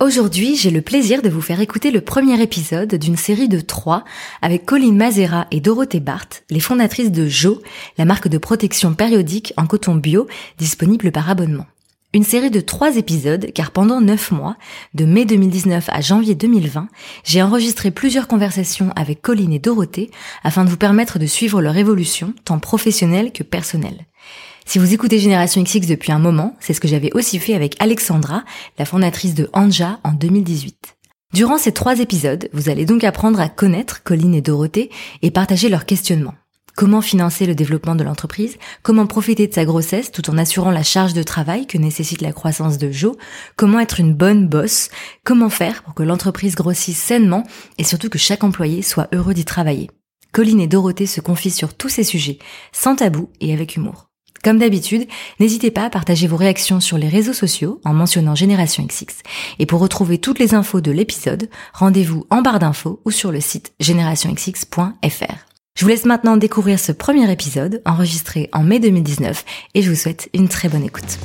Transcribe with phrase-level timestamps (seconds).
[0.00, 4.04] Aujourd'hui, j'ai le plaisir de vous faire écouter le premier épisode d'une série de trois
[4.42, 7.60] avec Colline Mazera et Dorothée Barthes, les fondatrices de Jo,
[7.98, 11.66] la marque de protection périodique en coton bio disponible par abonnement.
[12.14, 14.56] Une série de trois épisodes car pendant neuf mois,
[14.94, 16.86] de mai 2019 à janvier 2020,
[17.24, 20.12] j'ai enregistré plusieurs conversations avec Colline et Dorothée
[20.44, 24.06] afin de vous permettre de suivre leur évolution, tant professionnelle que personnelle.
[24.68, 27.74] Si vous écoutez Génération XX depuis un moment, c'est ce que j'avais aussi fait avec
[27.80, 28.44] Alexandra,
[28.78, 30.98] la fondatrice de Anja en 2018.
[31.32, 34.90] Durant ces trois épisodes, vous allez donc apprendre à connaître Colline et Dorothée
[35.22, 36.34] et partager leurs questionnements.
[36.76, 38.58] Comment financer le développement de l'entreprise?
[38.82, 42.32] Comment profiter de sa grossesse tout en assurant la charge de travail que nécessite la
[42.32, 43.16] croissance de Jo?
[43.56, 44.90] Comment être une bonne bosse?
[45.24, 47.44] Comment faire pour que l'entreprise grossisse sainement
[47.78, 49.88] et surtout que chaque employé soit heureux d'y travailler?
[50.32, 52.38] Colline et Dorothée se confient sur tous ces sujets,
[52.72, 54.07] sans tabou et avec humour.
[54.44, 55.08] Comme d'habitude,
[55.40, 59.16] n'hésitez pas à partager vos réactions sur les réseaux sociaux en mentionnant Génération XX.
[59.58, 63.40] Et pour retrouver toutes les infos de l'épisode, rendez-vous en barre d'infos ou sur le
[63.40, 65.48] site générationxx.fr.
[65.74, 69.44] Je vous laisse maintenant découvrir ce premier épisode enregistré en mai 2019
[69.74, 71.18] et je vous souhaite une très bonne écoute.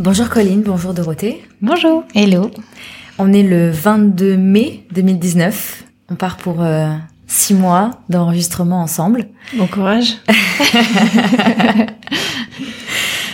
[0.00, 1.42] Bonjour Colline, bonjour Dorothée.
[1.62, 2.04] Bonjour.
[2.14, 2.50] Hello.
[3.18, 5.84] On est le 22 mai 2019
[6.14, 6.94] on part pour euh,
[7.26, 9.26] six mois d'enregistrement ensemble.
[9.54, 10.18] Bon courage.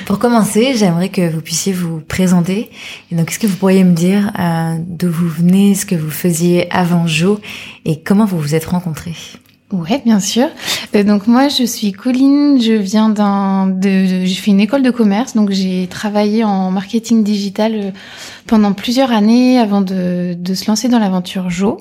[0.06, 2.70] pour commencer, j'aimerais que vous puissiez vous présenter.
[3.12, 6.10] Et donc, est-ce que vous pourriez me dire euh, d'où vous venez, ce que vous
[6.10, 7.38] faisiez avant Jo
[7.84, 9.16] et comment vous vous êtes rencontrés?
[9.72, 10.48] Ouais, bien sûr.
[10.96, 12.60] Euh, donc moi, je suis Colline.
[12.60, 17.22] Je viens d'un, de, j'ai fait une école de commerce, donc j'ai travaillé en marketing
[17.22, 17.90] digital euh,
[18.48, 21.78] pendant plusieurs années avant de, de se lancer dans l'aventure Jo.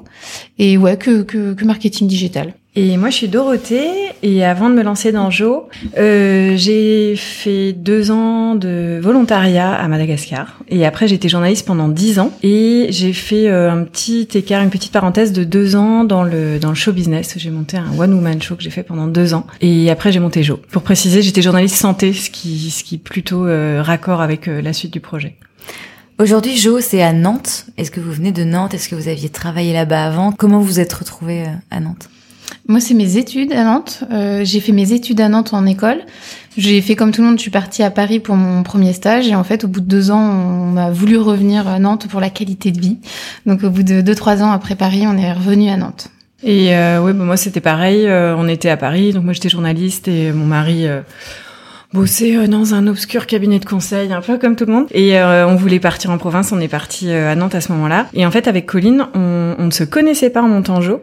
[0.60, 2.54] Et ouais, que, que, que marketing digital.
[2.76, 3.90] Et moi, je suis Dorothée.
[4.22, 9.88] Et avant de me lancer dans Jo, euh, j'ai fait deux ans de volontariat à
[9.88, 10.60] Madagascar.
[10.70, 12.32] Et après, j'étais journaliste pendant dix ans.
[12.44, 16.60] Et j'ai fait euh, un petit écart, une petite parenthèse de deux ans dans le
[16.60, 17.34] dans le show business.
[17.38, 19.48] J'ai monté un one woman show que j'ai fait pendant deux ans.
[19.62, 20.60] Et après, j'ai monté Jo.
[20.72, 24.74] Pour préciser, j'étais journaliste santé, ce qui ce qui plutôt euh, raccord avec euh, la
[24.74, 25.36] suite du projet.
[26.20, 27.66] Aujourd'hui, Jo, c'est à Nantes.
[27.78, 28.74] Est-ce que vous venez de Nantes?
[28.74, 30.34] Est-ce que vous aviez travaillé là-bas avant?
[30.34, 32.10] Comment vous êtes retrouvé à Nantes?
[32.68, 34.04] Moi, c'est mes études à Nantes.
[34.12, 36.02] Euh, j'ai fait mes études à Nantes en école.
[36.58, 39.28] J'ai fait comme tout le monde, je suis partie à Paris pour mon premier stage
[39.28, 42.20] et en fait, au bout de deux ans, on a voulu revenir à Nantes pour
[42.20, 42.98] la qualité de vie.
[43.46, 46.10] Donc, au bout de deux trois ans après Paris, on est revenu à Nantes.
[46.44, 48.08] Et euh, oui, bah, moi c'était pareil.
[48.08, 50.88] Euh, on était à Paris, donc moi j'étais journaliste et mon mari.
[50.88, 51.02] Euh,
[51.92, 54.86] bossait euh, dans un obscur cabinet de conseil, un peu comme tout le monde.
[54.92, 58.08] Et euh, on voulait partir en province, on est parti à Nantes à ce moment-là.
[58.14, 61.02] Et en fait, avec Colline, on, on ne se connaissait pas en montant Jo.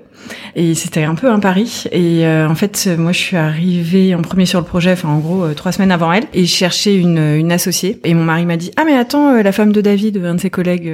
[0.55, 1.85] Et c'était un peu un pari.
[1.93, 5.19] Et euh, en fait, moi, je suis arrivée en premier sur le projet, enfin en
[5.19, 8.01] gros trois semaines avant elle, et je cherchais une, une associée.
[8.05, 10.51] Et mon mari m'a dit ah mais attends, la femme de David, un de ses
[10.51, 10.93] collègues,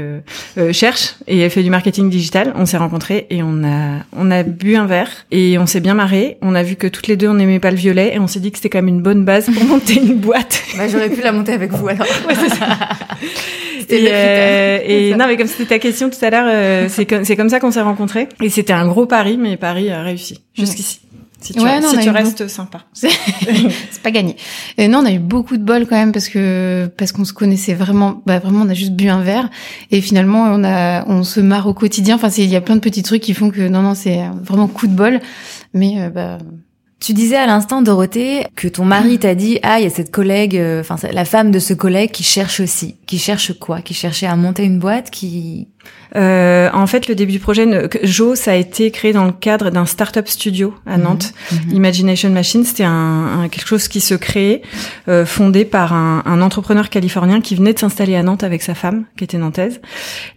[0.72, 2.53] cherche et elle fait du marketing digital.
[2.56, 5.94] On s'est rencontrés et on a on a bu un verre et on s'est bien
[5.94, 6.38] marré.
[6.42, 8.41] On a vu que toutes les deux on n'aimait pas le violet et on s'est
[8.41, 10.62] dit que c'était quand même une bonne base pour monter une boîte.
[10.76, 12.06] Bah, j'aurais pu la monter avec vous alors.
[12.26, 12.34] Ouais,
[13.91, 17.25] et, euh, et non, mais comme c'était ta question tout à l'heure, euh, c'est comme
[17.25, 18.26] c'est comme ça qu'on s'est rencontrés.
[18.42, 21.00] Et c'était un gros pari, mais Paris a réussi jusqu'ici.
[21.41, 22.84] Si tu, Ouais, non, si tu restes sympa.
[22.93, 24.37] c'est pas gagné.
[24.78, 27.33] Et non, on a eu beaucoup de bol quand même parce que parce qu'on se
[27.33, 28.22] connaissait vraiment.
[28.27, 29.50] Bah vraiment, on a juste bu un verre
[29.91, 32.15] et finalement on a on se marre au quotidien.
[32.15, 34.21] Enfin, c'est- il y a plein de petits trucs qui font que non non, c'est
[34.43, 35.21] vraiment coup de bol.
[35.75, 36.39] Mais euh, bah
[37.01, 40.13] Tu disais à l'instant, Dorothée, que ton mari t'a dit, ah, il y a cette
[40.13, 42.95] collègue, euh, enfin, la femme de ce collègue qui cherche aussi.
[43.09, 43.80] Qui cherche quoi?
[43.83, 45.66] Qui cherchait à monter une boîte qui...
[46.15, 49.71] Euh, en fait, le début du projet, Jo, ça a été créé dans le cadre
[49.71, 51.03] d'un startup studio à Mhm.
[51.05, 51.33] Nantes.
[51.73, 52.91] Imagination Machine, c'était un,
[53.45, 54.61] un- quelque chose qui se créait,
[55.09, 58.75] euh, fondé par un, un entrepreneur californien qui venait de s'installer à Nantes avec sa
[58.75, 59.81] femme, qui était nantaise,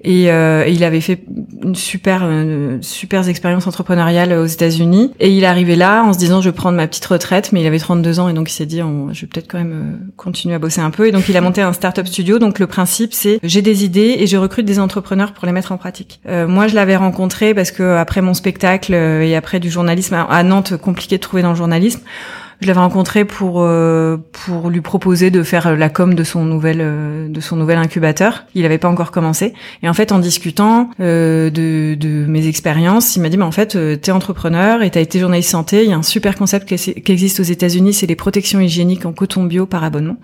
[0.03, 1.23] et, euh, et il avait fait
[1.61, 5.11] une super, euh, super expérience entrepreneuriale aux États-Unis.
[5.19, 7.67] Et il arrivé là en se disant, je vais prendre ma petite retraite, mais il
[7.67, 10.05] avait 32 ans et donc il s'est dit, on- je vais peut-être quand même euh,
[10.15, 11.05] continuer à bosser un peu.
[11.07, 12.39] Et donc il a monté un startup studio.
[12.39, 15.71] Donc le principe, c'est j'ai des idées et je recrute des entrepreneurs pour les mettre
[15.71, 16.19] en pratique.
[16.27, 20.43] Euh, moi, je l'avais rencontré parce que après mon spectacle et après du journalisme à
[20.43, 22.01] Nantes, compliqué de trouver dans le journalisme.
[22.61, 26.77] Je l'avais rencontré pour euh, pour lui proposer de faire la com de son nouvel
[26.81, 28.45] euh, de son nouvel incubateur.
[28.55, 29.53] Il n'avait pas encore commencé.
[29.83, 33.51] Et en fait, en discutant euh, de, de mes expériences, il m'a dit, mais en
[33.51, 35.83] fait, euh, t'es entrepreneur et t'as été journaliste santé.
[35.83, 39.13] Il y a un super concept qui, existe aux États-Unis, c'est les protections hygiéniques en
[39.13, 40.17] coton bio par abonnement.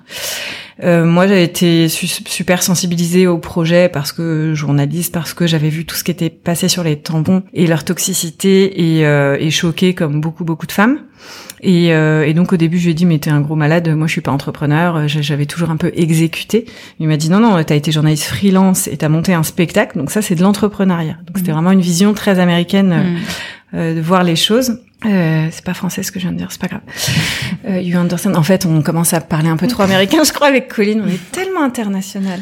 [0.83, 5.85] Euh, moi, j'ai été super sensibilisée au projet parce que journaliste, parce que j'avais vu
[5.85, 9.93] tout ce qui était passé sur les tampons et leur toxicité et, euh, et choquée
[9.93, 10.99] comme beaucoup beaucoup de femmes.
[11.61, 13.87] Et, euh, et, donc au début, je lui ai dit mais t'es un gros malade,
[13.89, 16.65] moi je suis pas entrepreneur, j'avais toujours un peu exécuté.
[16.99, 20.11] Il m'a dit non non, t'as été journaliste freelance et t'as monté un spectacle, donc
[20.11, 21.17] ça c'est de l'entrepreneuriat.
[21.27, 21.53] Donc c'était mmh.
[21.53, 23.75] vraiment une vision très américaine mmh.
[23.75, 24.79] euh, de voir les choses.
[25.05, 26.81] Euh, c'est pas français ce que je viens de dire, c'est pas grave.
[27.67, 28.35] Euh, you understand.
[28.35, 31.01] En fait, on commence à parler un peu trop américain, je crois, avec Colin.
[31.03, 32.39] On est tellement international.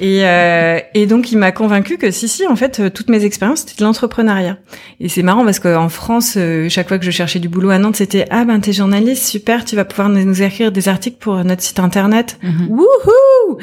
[0.00, 3.24] Et, euh, et donc, il m'a convaincu que si, si, en fait, euh, toutes mes
[3.24, 4.58] expériences, c'était de l'entrepreneuriat.
[5.00, 7.78] Et c'est marrant parce qu'en France, euh, chaque fois que je cherchais du boulot à
[7.78, 11.42] Nantes, c'était ah ben t'es journaliste, super, tu vas pouvoir nous écrire des articles pour
[11.44, 12.38] notre site internet.
[12.42, 13.58] Mm Wouhou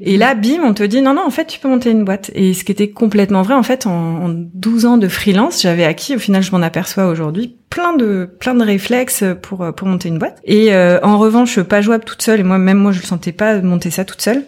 [0.00, 2.30] Et là, bim, on te dit non, non, en fait, tu peux monter une boîte.
[2.34, 5.84] Et ce qui était complètement vrai, en fait, en, en 12 ans de freelance, j'avais
[5.84, 10.10] acquis, au final, je m'en aperçois aujourd'hui, plein de plein de réflexes pour pour monter
[10.10, 10.38] une boîte.
[10.44, 12.40] Et euh, en revanche, pas jouable toute seule.
[12.40, 14.42] Et moi, même moi, je le sentais pas monter ça toute seule.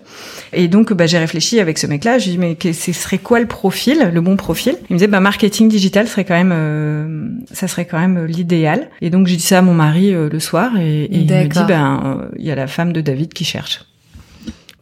[0.53, 2.19] Et donc, bah, j'ai réfléchi avec ce mec-là.
[2.19, 4.77] J'ai dit mais ce serait quoi le profil, le bon profil?
[4.91, 8.91] Il me disait bah marketing digital serait quand même euh, ça serait quand même l'idéal.
[9.01, 11.49] Et donc j'ai dit ça à mon mari euh, le soir et, et il me
[11.49, 13.81] dit ben il y a la femme de David qui cherche.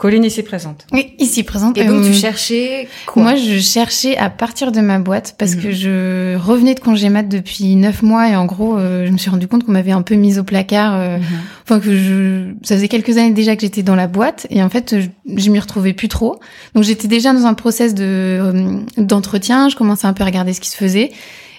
[0.02, 0.84] Colline ici présente.
[0.90, 1.78] Oui, ici présente.
[1.78, 3.22] Et donc tu euh, cherchais quoi?
[3.22, 5.72] Moi, je cherchais à partir de ma boîte parce que mhm.
[5.72, 9.30] je revenais de congé mat depuis neuf mois et en gros, euh, je me suis
[9.30, 10.94] rendu compte qu'on m'avait un peu mise au placard.
[10.96, 11.24] Euh, mhm.
[11.62, 14.68] Enfin que je, ça faisait quelques années déjà que j'étais dans la boîte et en
[14.68, 16.40] fait, je, je m'y retrouvais plus trop.
[16.74, 19.68] Donc j'étais déjà dans un process de d'entretien.
[19.68, 21.12] Je commençais un peu à regarder ce qui se faisait.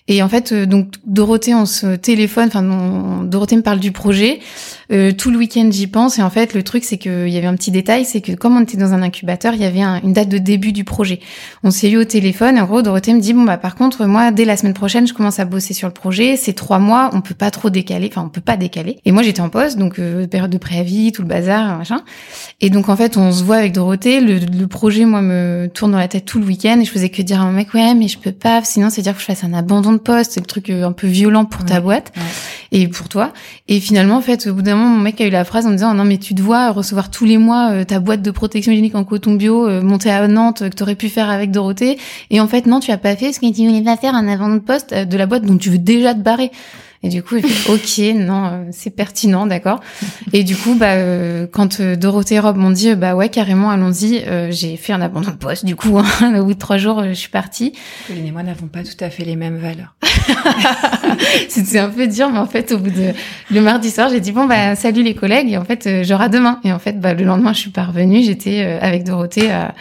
[0.10, 2.48] Et en fait, donc Dorothée, on se téléphone.
[2.48, 4.42] Enfin, Dorothée me parle du projet.
[4.94, 6.20] Euh, tout le week-end, j'y pense.
[6.20, 8.56] Et en fait, le truc, c'est qu'il y avait un petit détail, c'est que comme
[8.56, 11.20] on était dans un incubateur, il y avait une date de début du projet.
[11.64, 12.58] On s'est eu au téléphone.
[12.58, 15.08] Et en gros, Dorothée me dit bon bah par contre, moi, dès la semaine prochaine,
[15.08, 16.36] je commence à bosser sur le projet.
[16.38, 18.10] C'est trois mois, on peut pas trop décaler.
[18.12, 19.00] Enfin, on peut pas décaler.
[19.06, 22.04] Et moi, j'étais en poste, donc euh, période de préavis, tout le bazar, machin.
[22.62, 24.22] Et donc en fait, on se voit avec Dorothée.
[24.22, 26.80] Le, le projet, moi, me tourne dans la tête tout le week-end.
[26.80, 28.64] Et je faisais que dire à mon mec ouais, mais je peux pas.
[28.64, 30.34] Sinon, c'est dire que je fasse un abandon de poste.
[30.34, 32.12] C'est le truc euh, un peu violent pour ta boîte
[32.72, 33.34] et pour toi.
[33.68, 35.70] Et finalement, en fait, au bout d'un moment, mon mec a eu la phrase en
[35.70, 38.72] me disant non mais tu dois recevoir tous les mois euh, ta boîte de protection
[38.72, 41.52] hygiénique en coton bio euh, montée à Nantes euh, que tu aurais pu faire avec
[41.52, 41.98] Dorothée.
[42.30, 43.34] Et en fait non tu as pas fait.
[43.34, 45.70] Ce que tu voulais pas faire un avant de poste de la boîte dont tu
[45.70, 46.52] veux déjà te barrer
[47.04, 49.82] et du coup, il fait OK, non, euh, c'est pertinent, d'accord.
[50.32, 53.70] Et du coup, bah, euh, quand euh, Dorothée et Rob m'ont dit, bah ouais, carrément,
[53.70, 55.66] allons-y, j'ai fait un abandon de poste.
[55.66, 57.74] Du coup, hein, au bout de trois jours, je suis partie.
[58.08, 59.96] Pauline et moi n'avons pas tout à fait les mêmes valeurs.
[61.50, 63.12] C'était un peu dur, mais en fait, au bout de
[63.52, 66.62] le mardi soir, j'ai dit bon bah salut les collègues, et en fait, j'aurai demain.
[66.64, 68.24] Et en fait, bah le lendemain, je suis pas revenue.
[68.24, 69.76] J'étais avec Dorothée à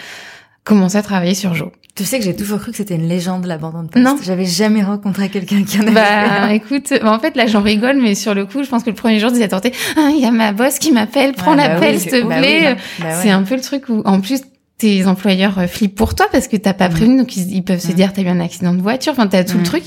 [0.64, 1.70] commencer à travailler sur Jo.
[1.94, 4.02] Tu sais que j'ai toujours cru que c'était une légende l'abandon de poste.
[4.04, 5.92] Non, j'avais jamais rencontré quelqu'un qui en avait.
[5.92, 8.88] Bah, écoute, bah, en fait là j'en rigole, mais sur le coup, je pense que
[8.88, 11.54] le premier jour, je disais attendez, ah, il y a ma boss qui m'appelle, prends
[11.54, 12.76] bah l'appel s'il te bah plaît.
[12.98, 14.40] Bah c'est un peu le truc où, en plus,
[14.82, 16.92] tes employeurs euh, flippent pour toi parce que t'as pas mm.
[16.92, 17.94] prévenu, donc ils, peuvent se mm.
[17.94, 19.64] dire t'as eu un accident de voiture, enfin t'as tout le mm.
[19.64, 19.84] truc.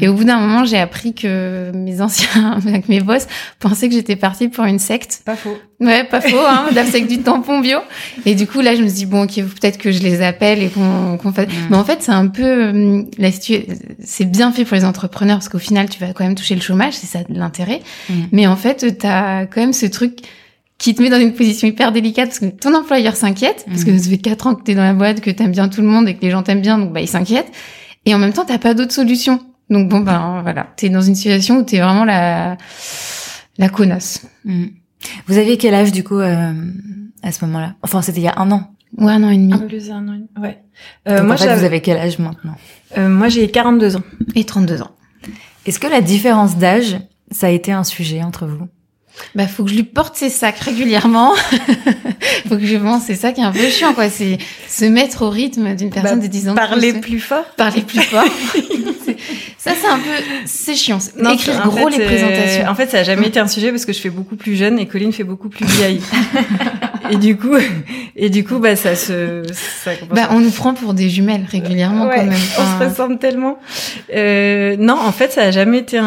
[0.00, 3.26] Et au bout d'un moment, j'ai appris que mes anciens, mes boss,
[3.58, 5.22] pensaient que j'étais partie pour une secte.
[5.24, 5.56] Pas faux.
[5.80, 7.78] Ouais, pas faux, hein, la secte du tampon bio.
[8.24, 10.62] Et du coup, là, je me suis dit bon, ok, peut-être que je les appelle
[10.62, 11.48] et qu'on qu'on fasse.
[11.68, 15.48] Mais en fait, c'est un peu euh, la c'est bien fait pour les entrepreneurs parce
[15.48, 17.80] qu'au final, tu vas quand même toucher le chômage, c'est ça l'intérêt.
[18.30, 20.20] Mais en fait, t'as quand même ce truc
[20.78, 23.90] qui te met dans une position hyper délicate parce que ton employeur s'inquiète parce que
[23.90, 23.98] mhm.
[23.98, 26.08] ça fait quatre ans que t'es dans la boîte, que t'aimes bien tout le monde
[26.08, 27.50] et que les gens t'aiment bien, donc bah il s'inquiète.
[28.04, 29.40] Et en même temps, t'as pas d'autre solution.
[29.70, 32.56] Donc bon ben voilà, t'es dans une situation où t'es vraiment la
[33.58, 34.26] la connasse.
[34.44, 34.70] Mhm.
[35.26, 36.52] Vous aviez quel âge du coup euh,
[37.22, 37.74] à ce moment-là?
[37.82, 38.70] Enfin, c'était il y a un an.
[38.98, 39.52] Ouais, un an et demi.
[39.52, 40.28] Un plus un an et demi.
[40.40, 40.58] Ouais.
[41.08, 42.56] Euh, moi, en fait, vous avez quel âge maintenant?
[42.96, 44.02] Euh, Moi, j'ai 42 ans.
[44.34, 44.90] Et 32 ans.
[45.66, 46.98] Est-ce que la différence d'âge,
[47.30, 48.68] ça a été un sujet entre vous?
[49.34, 51.34] Bah, faut que je lui porte ses sacs régulièrement.
[52.48, 52.76] faut que je
[53.14, 54.08] ça qui est un peu chiant, quoi.
[54.08, 56.54] C'est se mettre au rythme d'une personne bah, de 10 ans.
[56.54, 57.44] Parler plus, fort.
[57.56, 58.24] Parler plus fort.
[59.58, 60.10] ça, c'est un peu,
[60.44, 60.98] c'est chiant.
[61.18, 62.68] Non, Écrire gros les présentations.
[62.68, 64.78] en fait, ça a jamais été un sujet parce que je fais beaucoup plus jeune
[64.78, 66.00] et Colline fait beaucoup plus vieille.
[67.10, 67.56] et du coup,
[68.14, 72.08] et du coup, bah, ça se, ça bah, on nous prend pour des jumelles régulièrement,
[72.08, 72.32] quand même.
[72.32, 73.58] On se ressemble tellement.
[74.14, 76.04] Euh, non, en fait, ça a jamais été un,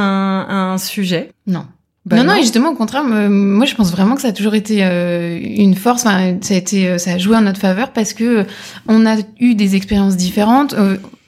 [0.50, 1.32] un sujet.
[1.48, 1.66] Non.
[2.10, 4.56] Bah non, non, et justement, au contraire, moi, je pense vraiment que ça a toujours
[4.56, 6.06] été euh, une force.
[6.08, 8.44] Enfin, ça a été, euh, ça a joué en notre faveur parce que euh,
[8.88, 10.74] on a eu des expériences différentes.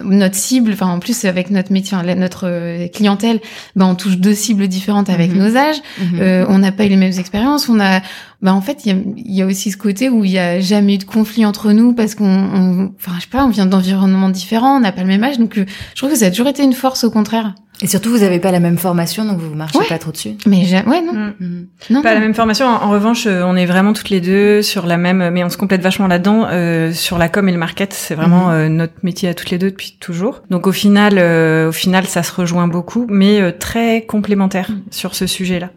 [0.04, 3.40] notre cible, enfin, en plus avec notre métier, notre clientèle,
[3.76, 5.38] ben, on touche deux cibles différentes avec mhm.
[5.38, 5.82] nos âges.
[6.00, 6.46] Mhm.
[6.50, 7.70] on n'a pas eu les mêmes expériences.
[7.70, 8.02] On a,
[8.42, 10.60] ben, en fait, il y a, y a, aussi ce côté où il y a
[10.60, 14.30] jamais eu de conflit entre nous parce qu'on, enfin, je sais pas, on vient d'environnements
[14.30, 16.64] différents, on n'a pas le même âge, donc je trouve que ça a toujours été
[16.64, 17.54] une force, au contraire.
[17.84, 20.36] Et surtout, vous n'avez pas la même formation, donc vous marchez pas trop dessus.
[20.46, 21.34] Mais ouais, non.
[21.40, 21.66] Mm.
[21.90, 22.02] Non.
[22.04, 22.68] Pas la même formation.
[22.68, 25.58] En, revanche, euh, on est vraiment toutes les deux sur la même, mais on se
[25.58, 26.48] complète vachement là-dedans.
[26.52, 28.66] Euh, sur la com et le market, c'est vraiment mm-hmm.
[28.66, 30.44] euh, notre métier à toutes les deux depuis toujours.
[30.52, 34.82] Donc au final, euh, au final, ça se rejoint beaucoup, mais très complémentaire mm.
[34.92, 35.70] sur ce sujet-là.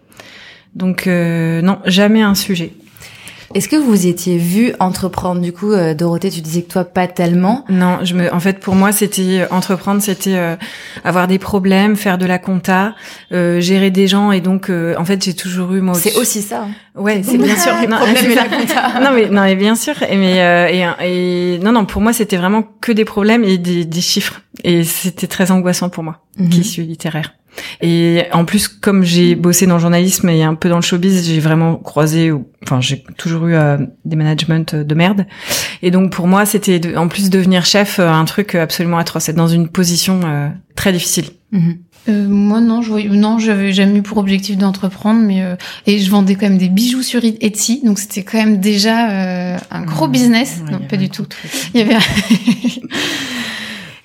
[0.75, 2.73] Donc non, jamais un sujet.
[3.54, 5.40] Est-ce que vous étiez vu entreprendre?
[5.40, 7.64] Du coup, euh, Dorothée Tu disais que toi pas tellement.
[7.68, 8.34] Non, je me.
[8.34, 10.56] En fait, pour moi, c'était euh, entreprendre, c'était euh,
[11.04, 12.96] avoir des problèmes, faire de la compta,
[13.30, 15.94] gérer des gens, et donc en fait, j'ai toujours eu moi.
[15.94, 16.64] C'est aussi ça.
[16.64, 17.00] Hein.
[17.00, 17.73] Ouais, c'est bien sûr.
[17.88, 17.99] non,
[19.00, 19.94] non, mais non, mais bien sûr.
[20.02, 23.84] Et mais et, et, non, non, pour moi, c'était vraiment que des problèmes et des,
[23.84, 26.49] des chiffres, et c'était très angoissant pour moi, mhm.
[26.49, 27.34] qui suis littéraire.
[27.80, 31.26] Et en plus, comme j'ai bossé dans le journalisme et un peu dans le showbiz,
[31.26, 32.32] j'ai vraiment croisé,
[32.62, 35.26] enfin, j'ai toujours eu euh, des managements euh, de merde.
[35.82, 39.37] Et donc pour moi, c'était en plus devenir chef euh, un truc absolument atroce, être
[39.37, 40.20] dans une position
[40.76, 41.26] très difficile.
[41.52, 42.28] Mhm.
[42.28, 45.42] moi non, je non, j'avais jamais eu pour objectif d'entreprendre, mais
[45.87, 49.82] et je vendais quand même des bijoux sur Etsy, donc c'était quand même déjà un
[49.82, 50.62] gros business.
[50.70, 51.26] non, pas du tout.
[51.73, 51.94] Il y avait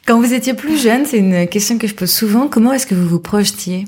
[0.09, 2.95] Quand vous étiez plus jeune, c'est une question que je pose souvent, comment est-ce que
[2.95, 3.85] vous vous projetiez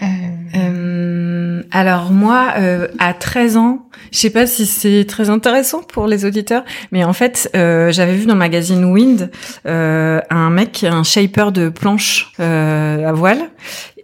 [0.00, 0.06] euh...
[0.54, 6.06] Euh, alors moi, euh, à 13 ans, je sais pas si c'est très intéressant pour
[6.06, 9.32] les auditeurs, mais en fait, j'avais vu dans le magazine Wind
[9.64, 13.50] un mec, un shaper de planches à voile,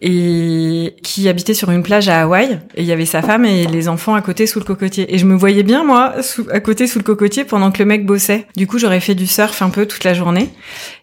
[0.06, 3.66] et qui habitait sur une plage à Hawaï et il y avait sa femme et
[3.66, 5.14] les enfants à côté sous le cocotier.
[5.14, 7.87] Et je me voyais bien moi sous, à côté sous le cocotier pendant que le
[7.87, 8.46] mec bossait.
[8.54, 10.50] Du coup j'aurais fait du surf un peu toute la journée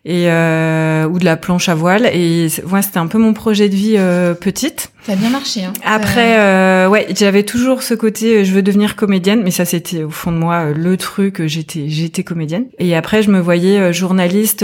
[0.06, 2.12] et euh, ou de la planche à voile.
[2.14, 4.92] Et ouais c'était un peu mon projet de vie euh, petite.
[5.04, 5.74] Ça a bien marché hein.
[5.84, 10.04] après euh, ouais j'avais toujours ce côté euh, je veux devenir comédienne mais ça c'était
[10.04, 12.66] au fond de moi euh, le truc j'étais j'étais comédienne.
[12.78, 14.64] Et après je me voyais journaliste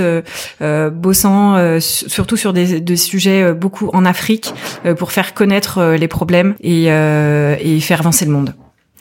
[0.59, 4.26] bossant surtout sur des, des sujets beaucoup en Afrique
[4.85, 8.53] euh, pour faire connaître euh, les problèmes et, euh, et faire avancer le monde.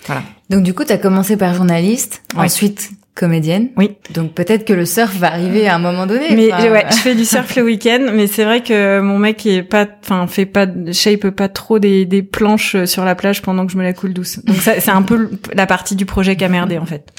[0.06, 0.22] Voilà.
[0.50, 3.70] Donc du coup, tu as commencé par journaliste, ensuite comédienne.
[3.76, 3.96] Oui.
[4.12, 6.36] Donc peut-être que le surf va arriver à un moment donné.
[6.36, 9.62] Mais ouais, je fais du surf le week-end, mais c'est vrai que mon mec est
[9.62, 13.72] pas, enfin fait pas, shape pas trop des, des planches sur la plage pendant que
[13.72, 14.44] je me la coule douce.
[14.44, 17.10] Donc ça, c'est un peu la partie du projet qui a merdé en fait.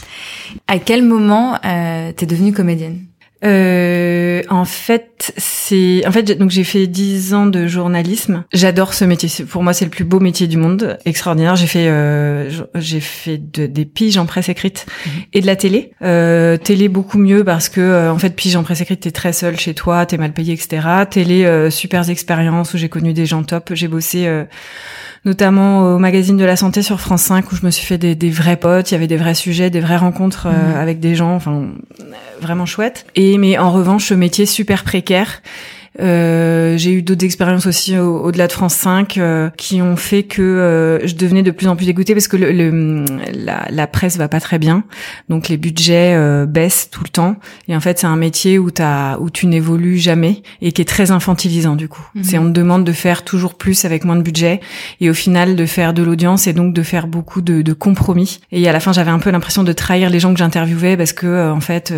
[0.68, 3.00] À quel moment euh, t'es devenue comédienne?
[3.44, 8.44] Euh, en fait, c'est en fait donc j'ai fait dix ans de journalisme.
[8.51, 9.29] J'adore ce métier.
[9.46, 11.56] Pour moi, c'est le plus beau métier du monde, extraordinaire.
[11.56, 15.12] J'ai fait euh, j'ai fait de, des piges en presse écrite mhm.
[15.34, 15.91] et de la télé.
[16.01, 19.34] Euh, télé beaucoup mieux parce que euh, en fait pige en presse écrite, t'es très
[19.34, 20.88] seul chez toi, t'es mal payé, etc.
[21.10, 23.72] Télé, euh, super expérience où j'ai connu des gens top.
[23.74, 24.46] J'ai bossé euh,
[25.27, 28.15] notamment au magazine de la santé sur France 5 où je me suis fait des,
[28.15, 30.77] des vrais potes, il y avait des vrais sujets, des vraies rencontres euh, mhm.
[30.77, 31.65] avec des gens, enfin
[32.41, 33.05] vraiment chouette.
[33.15, 35.41] Et mais en revanche, ce métier super précaire
[36.00, 40.42] euh, j'ai eu d'autres expériences aussi au-delà de France 5 euh, qui ont fait que
[40.42, 44.27] euh, je devenais de plus en plus dégoûtée parce que le, la, la, presse va
[44.27, 44.84] pas très bien,
[45.30, 47.36] donc les budgets euh, baissent tout le temps.
[47.68, 50.86] Et en fait, c'est un métier où as, où tu n'évolues jamais et qui est
[50.86, 52.06] très infantilisant du coup.
[52.16, 52.24] Mhm.
[52.24, 54.60] C'est on te demande de faire toujours plus avec moins de budget
[55.01, 58.39] et au final de faire de l'audience et donc de faire beaucoup de, de compromis.
[58.51, 61.13] Et à la fin, j'avais un peu l'impression de trahir les gens que j'interviewais parce
[61.13, 61.94] que en fait,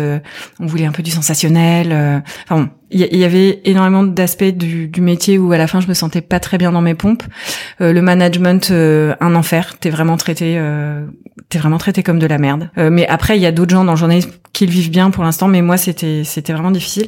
[0.58, 2.22] on voulait un peu du sensationnel.
[2.44, 5.86] Enfin bon, il y, avait énormément d'aspects du, du, métier où à la fin je
[5.86, 7.22] me sentais pas très bien dans mes pompes.
[7.80, 9.76] Euh, le management, euh, un enfer.
[9.78, 11.06] T'es vraiment traité, euh,
[11.48, 12.68] t'es vraiment traité comme de la merde.
[12.78, 15.10] Euh, mais après, il y a d'autres gens dans le journalisme qui le vivent bien
[15.10, 17.06] pour l'instant, mais moi c'était c'était vraiment difficile.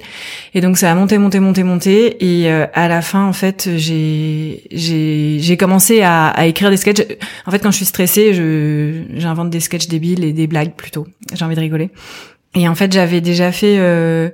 [0.54, 2.24] Et donc ça a monté, monté, monté, monté.
[2.24, 7.02] Et à la fin, en fait, j'ai j'ai j'ai commencé à, à écrire des sketchs.
[7.44, 11.08] En fait, quand je suis stressée, je j'invente des sketchs débiles et des blagues plutôt.
[11.34, 11.90] J'ai envie de rigoler.
[12.54, 14.28] Et en fait, j'avais déjà fait euh,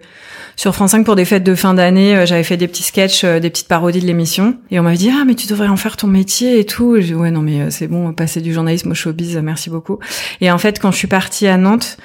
[0.58, 3.22] sur France 5 pour des fêtes de fin d'année, euh, j'avais fait des petits sketchs,
[3.22, 4.56] euh, des petites parodies de l'émission.
[4.72, 6.96] Et on m'avait dit ah mais tu devrais en faire ton métier et tout.
[6.96, 10.00] Et j'ai dit ouais non mais c'est bon, passer du journalisme au showbiz, merci beaucoup.
[10.40, 11.96] Et en fait, quand je suis partie à Nantes.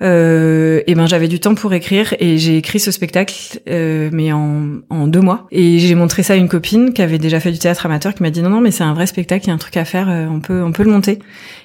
[0.00, 4.80] Euh, et ben j'avais du temps pour écrire et j'ai écrit ce spectacle mais en,
[4.90, 7.58] en deux mois et j'ai montré ça à une copine qui avait déjà fait du
[7.58, 9.54] théâtre amateur qui m'a dit non non mais c'est un vrai spectacle il y a
[9.54, 11.20] un truc à faire on peut on peut le monter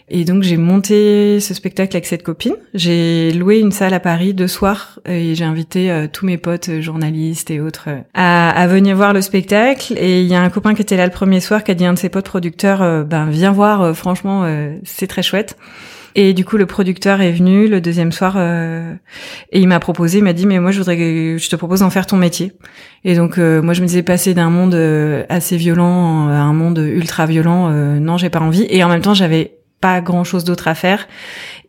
[0.09, 2.55] Et donc j'ai monté ce spectacle avec cette copine.
[2.73, 6.69] J'ai loué une salle à Paris deux soirs et j'ai invité euh, tous mes potes
[6.69, 9.95] euh, journalistes et autres euh, à, venir voir le spectacle.
[9.97, 11.83] Et il y a un copain qui était là le premier soir qui a dit
[11.83, 14.45] à un de ses potes producteurs, ben viens voir, franchement
[14.83, 15.57] c'est très chouette.
[16.15, 20.23] Et du coup, le producteur est venu le deuxième soir et il m'a proposé, il
[20.23, 22.53] m'a dit mais moi je voudrais que je te propose d'en faire ton métier.
[23.03, 24.75] Et donc moi je me disais passer d'un monde
[25.29, 28.65] assez violent à un monde ultra violent, non j'ai pas envie.
[28.69, 31.07] Et en même temps j'avais pas grand chose d'autre à faire.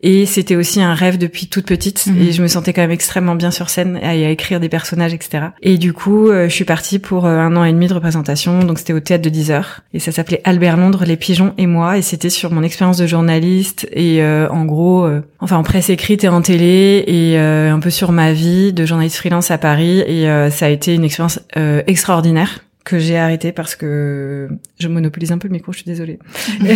[0.01, 2.07] Et c'était aussi un rêve depuis toute petite.
[2.07, 2.21] Mhm.
[2.21, 5.13] et je me sentais quand même extrêmement bien sur scène à, à écrire des personnages
[5.13, 7.93] etc et du coup euh, je suis partie pour euh, un an et demi de
[7.93, 8.63] représentation.
[8.63, 9.81] Donc c'était au théâtre de 10 heures.
[9.93, 11.97] Et ça s'appelait Albert Londres les pigeons et moi.
[11.97, 16.23] Et c'était sur mon expérience de journaliste et euh, en gros enfin en presse écrite
[16.23, 19.99] et en télé et un peu sur ma vie de journaliste freelance à Paris.
[19.99, 21.39] Et ça a été une expérience
[21.87, 26.19] extraordinaire que j'ai arrêté parce que je monopolise un peu le micro, je suis désolée.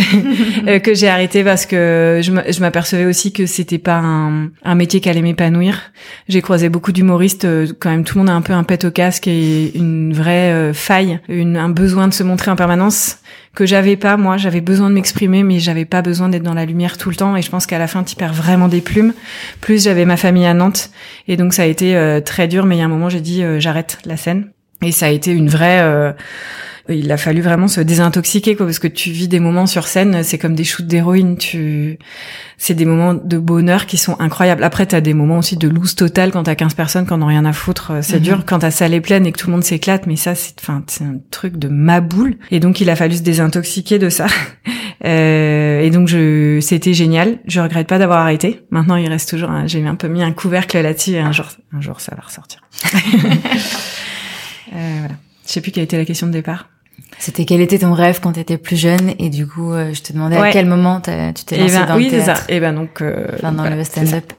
[0.66, 5.00] Euh, que j'ai arrêté parce que je m'apercevais aussi que c'était pas un, un, métier
[5.00, 5.92] qui allait m'épanouir.
[6.28, 8.84] J'ai croisé beaucoup d'humoristes, euh, quand même tout le monde a un peu un pet
[8.84, 13.18] au casque et une vraie euh, faille, une, un besoin de se montrer en permanence
[13.54, 16.64] que j'avais pas moi, j'avais besoin de m'exprimer mais j'avais pas besoin d'être dans la
[16.64, 19.12] lumière tout le temps et je pense qu'à la fin tu perds vraiment des plumes.
[19.60, 20.90] Plus j'avais ma famille à Nantes
[21.28, 23.42] et donc ça a été très dur mais il y a un moment j'ai dit
[23.58, 26.12] j'arrête la scène et ça a été une vraie euh,
[26.88, 30.22] il a fallu vraiment se désintoxiquer quoi parce que tu vis des moments sur scène
[30.22, 31.98] c'est comme des shoots d'héroïne tu
[32.58, 34.62] c'est des moments de bonheur qui sont incroyables.
[34.62, 37.44] Après t'as des moments aussi de loose totale quand t'as 15 personnes qui n'ont rien
[37.46, 38.22] à foutre euh, c'est mhm.
[38.22, 38.44] dur.
[38.46, 40.82] Quand ta salle est pleine et que tout le monde s'éclate mais ça c'est enfin
[40.86, 44.26] c'est un truc de maboule et donc il a fallu se désintoxiquer de ça.
[45.04, 47.38] Euh, et donc je c'était génial.
[47.46, 48.62] Je regrette pas d'avoir arrêté.
[48.70, 51.82] Maintenant il reste toujours j'ai un peu mis un couvercle là-dessus et un jour un
[51.82, 52.62] jour ça va ressortir
[54.74, 55.14] voilà.
[55.46, 56.68] Je sais plus quelle était la question de départ.
[57.18, 60.02] C'était quel était ton rêve quand tu étais plus jeune et du coup euh, je
[60.02, 62.42] te demandais à quel moment tu t'es lancé ben, dans oui, le théâtre.
[62.42, 62.52] ça.
[62.52, 64.32] Et ben donc euh, dans le stand-up.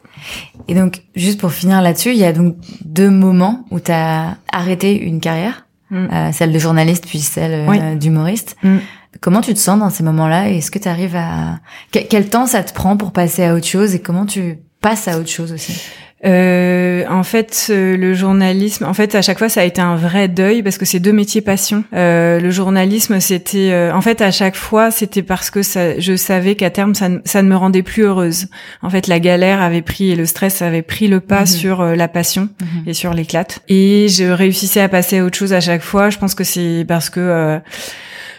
[0.68, 4.38] Et donc juste pour finir là-dessus, il y a donc deux moments où tu as
[4.52, 6.08] arrêté une carrière, mm.
[6.12, 8.58] euh, celle de journaliste puis celle euh, d'humoriste.
[8.64, 8.78] Mm.
[9.22, 11.60] Comment tu te sens dans ces moments-là Est-ce que tu arrives à
[11.92, 15.18] quel temps ça te prend pour passer à autre chose et comment tu passes à
[15.18, 15.82] autre chose aussi?
[16.24, 19.96] Euh, en fait, euh, le journalisme, en fait, à chaque fois, ça a été un
[19.96, 21.84] vrai deuil parce que c'est deux métiers passion.
[21.94, 26.16] Euh, le journalisme, c'était, euh, en fait, à chaque fois, c'était parce que ça, je
[26.16, 28.48] savais qu'à terme, ça, ça, ne me rendait plus heureuse.
[28.82, 31.48] En fait, la galère avait pris et le stress avait pris le pas mhm.
[31.48, 32.84] sur la passion mhm.
[32.88, 33.60] et sur l'éclate.
[33.68, 36.10] Et je réussissais à passer à autre chose à chaque fois.
[36.10, 37.60] Je pense que c'est parce que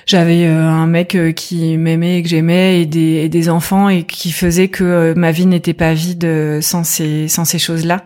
[0.06, 4.30] j'avais euh, un mec euh, qui m'aimait et que j'aimais et des, enfants et qui
[4.30, 8.04] faisait que euh, ma vie n'était pas vide sans ces sans ces choses-là.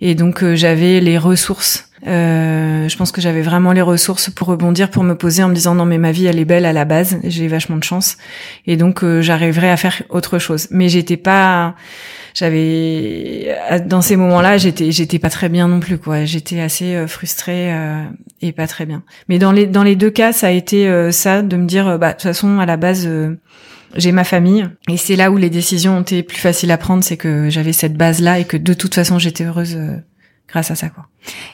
[0.00, 1.91] Et donc j'avais les ressources.
[2.06, 5.54] Euh, je pense que j'avais vraiment les ressources pour rebondir, pour me poser en me
[5.54, 8.16] disant non mais ma vie elle est belle à la base, j'ai vachement de chance
[8.66, 10.66] et donc j'arriverai à faire autre chose.
[10.72, 11.76] Mais j'étais pas
[12.34, 13.54] j'avais
[13.86, 16.24] dans ces moments-là, j'étais j'étais pas très bien non plus quoi.
[16.24, 18.04] J'étais assez euh, frustrée euh,
[18.40, 19.02] et pas très bien.
[19.28, 21.98] Mais dans les dans les deux cas, ça a été euh, ça de me dire
[21.98, 23.08] bah de toute façon à la base
[23.94, 27.04] j'ai ma famille et c'est là où les décisions ont été plus faciles à prendre,
[27.04, 29.78] c'est que j'avais cette base là et que de toute façon j'étais heureuse
[30.52, 31.06] grâce à ça quoi.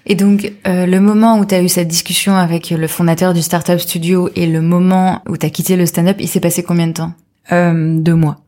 [0.04, 3.78] Et donc le moment où tu as eu cette discussion avec le fondateur du startup
[3.78, 6.92] studio et le moment où tu as quitté le stand-up, il s'est passé combien de
[6.92, 7.12] temps?
[7.50, 8.38] Deux mois.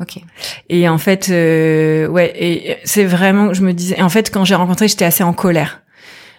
[0.00, 0.20] Ok.
[0.68, 4.56] Et en fait, euh, ouais, et c'est vraiment, je me disais, en fait, quand j'ai
[4.56, 5.82] rencontré, j'étais assez en colère.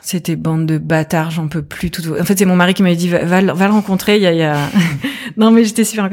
[0.06, 2.02] C'était bande de bâtards, j'en peux plus tout.
[2.20, 4.18] En fait, c'est mon mari qui m'avait dit va, va, le rencontrer.
[4.18, 4.58] Il y a, il y a...
[5.38, 6.10] non, mais j'étais super.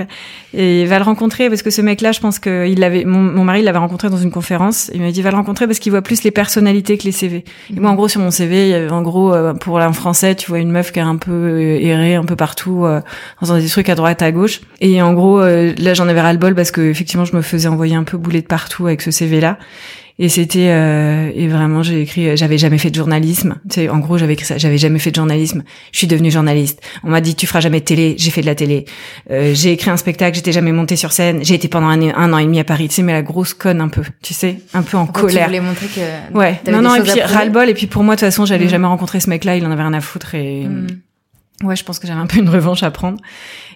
[0.54, 3.04] Et va le rencontrer parce que ce mec-là, je pense que il l'avait.
[3.04, 4.92] Mon, mon, mari l'avait rencontré dans une conférence.
[4.94, 7.44] Il m'a dit va le rencontrer parce qu'il voit plus les personnalités que les CV.
[7.76, 10.60] Et moi, en gros, sur mon CV, en gros, euh, pour un français, tu vois
[10.60, 13.00] une meuf qui a un peu euh, erré un peu partout, euh,
[13.38, 14.60] en faisant des trucs à droite, à gauche.
[14.80, 17.66] Et en gros, là, j'en avais ras le bol parce que effectivement, je me faisais
[17.66, 19.58] envoyer un peu bouler de partout avec ce CV-là.
[20.18, 23.56] Et c'était euh, et vraiment j'ai écrit euh, j'avais jamais fait de journalisme.
[23.68, 25.62] Tu sais, en gros j'avais écrit ça, j'avais jamais fait de journalisme.
[25.92, 26.80] Je suis devenue journaliste.
[27.04, 28.84] On m'a dit tu feras jamais de télé, j'ai fait de la télé.
[29.30, 31.44] Euh, j'ai écrit un spectacle, j'étais jamais montée sur scène.
[31.44, 32.88] J'ai été pendant un, un, an et demi à Paris.
[32.88, 35.44] Tu sais mais la grosse conne un peu, tu sais, un peu en colère.
[35.44, 36.60] Tu voulais montrer que ouais.
[36.70, 38.70] Non non et puis ras-le-bol et puis pour moi de toute façon j'allais mm.
[38.70, 40.86] jamais rencontrer ce mec-là, il en avait rien à foutre et mm.
[41.62, 43.18] Ouais je pense que j'avais un peu une revanche à prendre.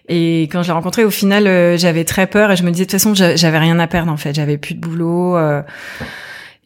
[0.09, 2.85] Et quand je l'ai rencontré, au final, euh, j'avais très peur et je me disais
[2.85, 4.35] de toute façon, j'avais rien à perdre en fait.
[4.35, 5.37] J'avais plus de boulot.
[5.37, 5.62] Euh,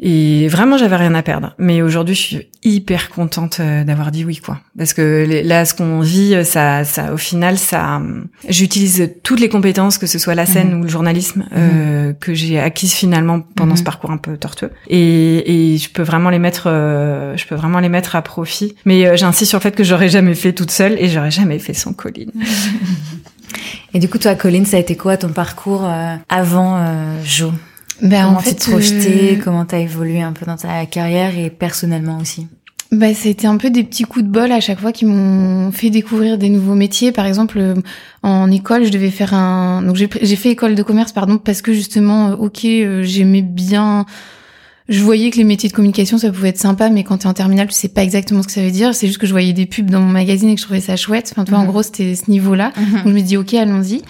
[0.00, 1.54] et vraiment, j'avais rien à perdre.
[1.58, 4.60] Mais aujourd'hui, je suis hyper contente euh, d'avoir dit oui, quoi.
[4.76, 9.40] Parce que là, ce qu'on vit, euh, ça, ça, au final, ça, euh, j'utilise toutes
[9.40, 10.80] les compétences, que ce soit la scène mhm.
[10.80, 12.14] ou le journalisme, euh, mhm.
[12.20, 13.86] que j'ai acquises finalement pendant ce mhm.
[13.86, 14.70] parcours un peu tortueux.
[14.88, 18.76] Et, et je peux vraiment les mettre, je peux vraiment les mettre à profit.
[18.84, 21.74] Mais j'insiste sur le fait que j'aurais jamais fait toute seule et j'aurais jamais fait
[21.74, 22.32] sans Colline.
[23.94, 25.88] Et du coup, toi, Colline, ça a été quoi ton parcours
[26.28, 26.78] avant
[27.24, 27.52] Jo?
[28.02, 30.86] Ben, Comment en fait, tu te projetais euh, Comment t'as évolué un peu dans ta
[30.86, 32.46] carrière et personnellement aussi
[32.92, 35.90] Bah, c'était un peu des petits coups de bol à chaque fois qui m'ont fait
[35.90, 37.12] découvrir des nouveaux métiers.
[37.12, 37.74] Par exemple, euh,
[38.22, 39.82] en école, je devais faire un.
[39.82, 43.42] Donc j'ai j'ai fait école de commerce, pardon, parce que justement, euh, ok, euh, j'aimais
[43.42, 44.06] bien.
[44.90, 47.34] Je voyais que les métiers de communication, ça pouvait être sympa, mais quand t'es en
[47.34, 48.94] terminale, tu sais pas exactement ce que ça veut dire.
[48.94, 50.96] C'est juste que je voyais des pubs dans mon magazine et que je trouvais ça
[50.96, 51.28] chouette.
[51.30, 51.68] Enfin, tu vois, en Mhm.
[51.68, 52.72] gros, c'était ce niveau-là.
[52.76, 54.00] Donc je me dis ok, allons-y.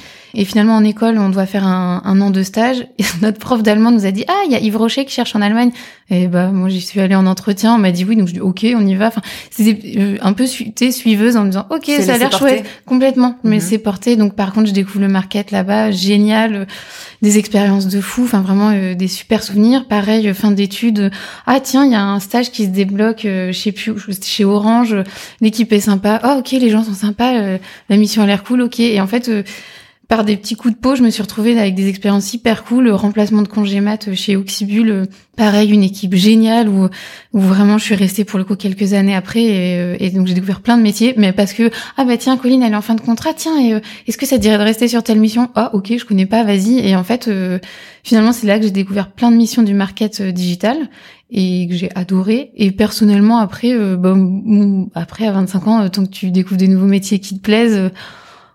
[0.40, 2.86] Et finalement en école, on doit faire un, un an de stage.
[2.98, 5.34] Et notre prof d'allemand nous a dit ah il y a Yves Rocher qui cherche
[5.34, 5.72] en Allemagne.
[6.10, 8.40] Et bah moi j'y suis allée en entretien, on m'a dit oui, donc je dis
[8.40, 9.08] ok, on y va.
[9.08, 9.20] Enfin
[9.50, 13.36] c'était euh, un peu su suiveuse en me disant ok ça a l'air chouette complètement,
[13.42, 13.60] mais Mhm.
[13.62, 14.14] c'est porté.
[14.14, 16.64] Donc par contre je découvre le market là-bas, génial, euh,
[17.20, 19.86] des expériences de fou, enfin vraiment euh, des super souvenirs.
[19.88, 21.10] Pareil euh, fin d'études,
[21.46, 24.44] ah tiens il y a un stage qui se débloque, euh, je sais plus, chez
[24.44, 24.94] Orange,
[25.40, 27.58] l'équipe est sympa, oh ok les gens sont sympas, euh,
[27.90, 28.78] la mission a l'air cool, ok.
[28.78, 29.42] Et en fait euh,
[30.08, 32.84] par des petits coups de peau, je me suis retrouvée avec des expériences hyper cool.
[32.84, 36.88] Le remplacement de congé mat chez Oxybul, pareil, une équipe géniale où,
[37.34, 40.26] où vraiment je suis restée pour le coup quelques années après et, euh, et donc
[40.26, 42.80] j'ai découvert plein de métiers, mais parce que ah bah tiens Colline elle est en
[42.80, 45.20] fin de contrat, tiens et euh, est-ce que ça te dirait de rester sur telle
[45.20, 45.50] mission?
[45.54, 47.58] Ah ok je connais pas, vas-y et en fait euh,
[48.02, 50.88] finalement c'est là que j'ai découvert plein de missions du market digital
[51.30, 54.16] et que j'ai adoré et personnellement après euh, bah,
[54.94, 57.90] après à 25 ans tant que tu découvres des nouveaux métiers qui te plaisent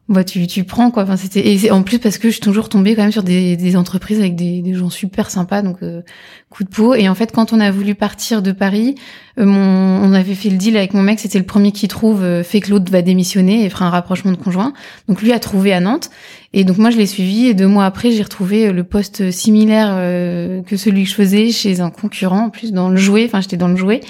[0.09, 1.03] bah tu tu prends quoi.
[1.03, 3.55] Enfin c'était et en plus parce que je suis toujours tombée quand même sur des,
[3.55, 6.01] des entreprises avec des, des gens super sympas donc euh,
[6.49, 6.93] coup de peau.
[6.93, 8.95] Et en fait quand on a voulu partir de Paris
[9.39, 11.19] euh, mon on avait fait le deal avec mon mec.
[11.19, 14.31] C'était le premier qui trouve euh, fait que l'autre va démissionner et fera un rapprochement
[14.31, 14.73] de conjoint.
[15.07, 16.09] Donc lui a trouvé à Nantes
[16.53, 19.31] et donc moi je l'ai suivi et deux mois après j'ai retrouvé euh, le poste
[19.31, 23.25] similaire euh, que celui que je faisais chez un concurrent en plus dans le jouet
[23.25, 24.01] enfin j'étais dans le jouet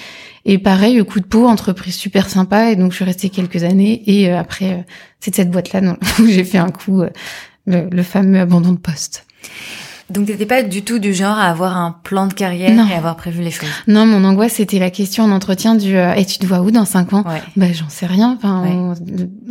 [0.46, 2.70] et pareil, coup de peau, entreprise super sympa.
[2.70, 4.02] Et donc, je suis restée quelques années.
[4.06, 4.82] Et euh, après, euh,
[5.20, 7.10] c'est de cette boîte-là où j'ai fait un coup, euh,
[7.66, 9.26] le fameux abandon de poste.
[10.10, 12.86] Donc t'étais pas du tout du genre à avoir un plan de carrière Non.
[12.88, 13.68] et avoir prévu les choses?
[13.88, 16.70] Non, mon angoisse, c'était la question en entretien du euh, Et tu te vois où
[16.70, 17.24] dans cinq ans?
[17.26, 17.42] Ouais.
[17.56, 18.36] Bah, j'en sais rien.
[18.36, 18.94] Enfin, on-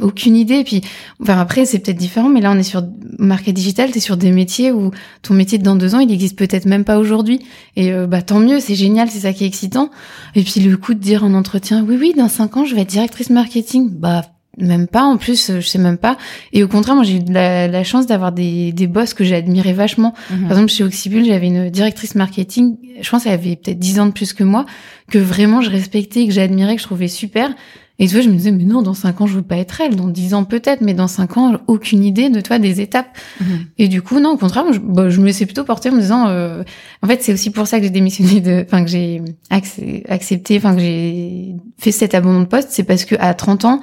[0.01, 0.55] aucune idée.
[0.59, 0.81] Et puis,
[1.21, 2.29] enfin, après, c'est peut-être différent.
[2.29, 2.83] Mais là, on est sur
[3.17, 3.89] market digital.
[3.91, 4.91] T'es sur des métiers où
[5.23, 7.39] ton métier dans deux ans, il existe peut-être même pas aujourd'hui.
[7.75, 8.59] Et euh, bah, tant mieux.
[8.59, 9.09] C'est génial.
[9.09, 9.89] C'est ça qui est excitant.
[10.35, 12.81] Et puis, le coup de dire en entretien, oui, oui, dans cinq ans, je vais
[12.81, 13.89] être directrice marketing.
[13.91, 14.21] Bah,
[14.57, 15.03] même pas.
[15.03, 16.17] En plus, euh, je sais même pas.
[16.51, 19.23] Et au contraire, moi, j'ai eu de la, la chance d'avoir des, des boss que
[19.23, 20.13] j'ai admirés vachement.
[20.29, 20.41] Mhm.
[20.41, 24.05] Par exemple, chez Oxybul, j'avais une directrice marketing, je pense qu'elle avait peut-être 10 ans
[24.05, 24.65] de plus que moi,
[25.09, 27.53] que vraiment je respectais, que j'admirais, que je trouvais super.
[27.99, 29.79] Et tu vois, je me disais, mais non, dans 5 ans, je veux pas être
[29.79, 29.95] elle.
[29.95, 33.15] Dans 10 ans, peut-être, mais dans 5 ans, aucune idée de toi, des étapes.
[33.39, 33.65] Mhm.
[33.77, 35.93] Et du coup, non, au contraire, moi, je, bah, je me laissais plutôt porter en
[35.93, 36.63] me disant, euh,
[37.03, 40.73] en fait, c'est aussi pour ça que j'ai démissionné de, enfin, que j'ai accepté, enfin,
[40.73, 43.81] que j'ai fait cet abandon de poste, c'est parce que à 30 ans,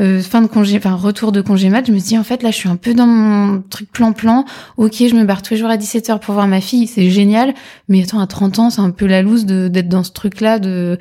[0.00, 2.50] euh, fin de congé, enfin retour de congé mat, je me dis en fait là
[2.50, 4.44] je suis un peu dans mon truc plan-plan.
[4.76, 7.54] Ok, je me barre tous les jours à 17h pour voir ma fille, c'est génial.
[7.88, 10.58] Mais attends, à 30 ans, c'est un peu la loose de d'être dans ce truc-là,
[10.58, 10.98] de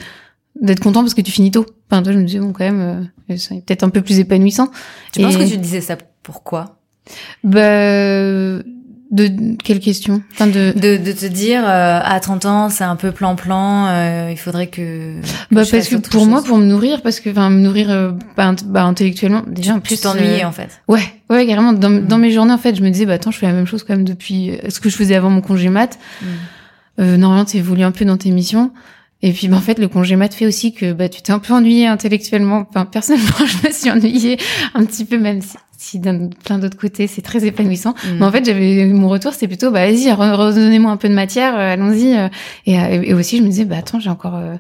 [0.62, 1.66] d'être content parce que tu finis tôt.
[1.92, 4.70] Enfin, toi, je me disais bon quand même, euh, c'est peut-être un peu plus épanouissant.
[5.12, 6.78] Tu penses Et- que tu disais ça pourquoi?
[7.44, 8.60] Bah,
[9.16, 10.74] de quelle question Enfin de.
[10.76, 14.68] de, de te dire euh, à 30 ans c'est un peu plan-plan, euh, il faudrait
[14.68, 15.14] que...
[15.52, 16.28] Bah parce que pour chose.
[16.30, 19.80] moi, pour me nourrir, parce que enfin me nourrir euh, bah, bah, intellectuellement, déjà en
[19.80, 20.00] plus.
[20.02, 20.82] t'ennuyais euh, en fait.
[20.88, 21.74] Ouais, ouais, carrément.
[21.74, 22.08] Dans, Mm.
[22.08, 23.84] dans mes journées, en fait, je me disais, bah attends, je fais la même chose
[23.84, 25.98] quand même depuis euh, ce que je faisais avant mon congé mat.
[26.22, 26.26] Mm.
[27.00, 28.72] Euh, normalement, tu évolues un peu dans tes missions.
[29.22, 31.40] Et puis, bah, en fait, le congé mat fait aussi que bah tu t'es un
[31.40, 32.66] peu ennuyé intellectuellement.
[32.70, 34.38] Enfin, personnellement, je me suis ennuyée
[34.74, 37.92] un petit peu, même si, si d'un plein d'autres côtés, c'est très épanouissant.
[37.92, 38.18] Mm.
[38.20, 41.14] Mais en fait, j'avais mon retour, c'était plutôt, bah vas-y, re- redonnez-moi un peu de
[41.16, 42.16] matière, euh, allons-y.
[42.18, 42.28] euh.
[42.66, 44.56] et, euh, et aussi, je me disais, bah attends, j'ai encore euh,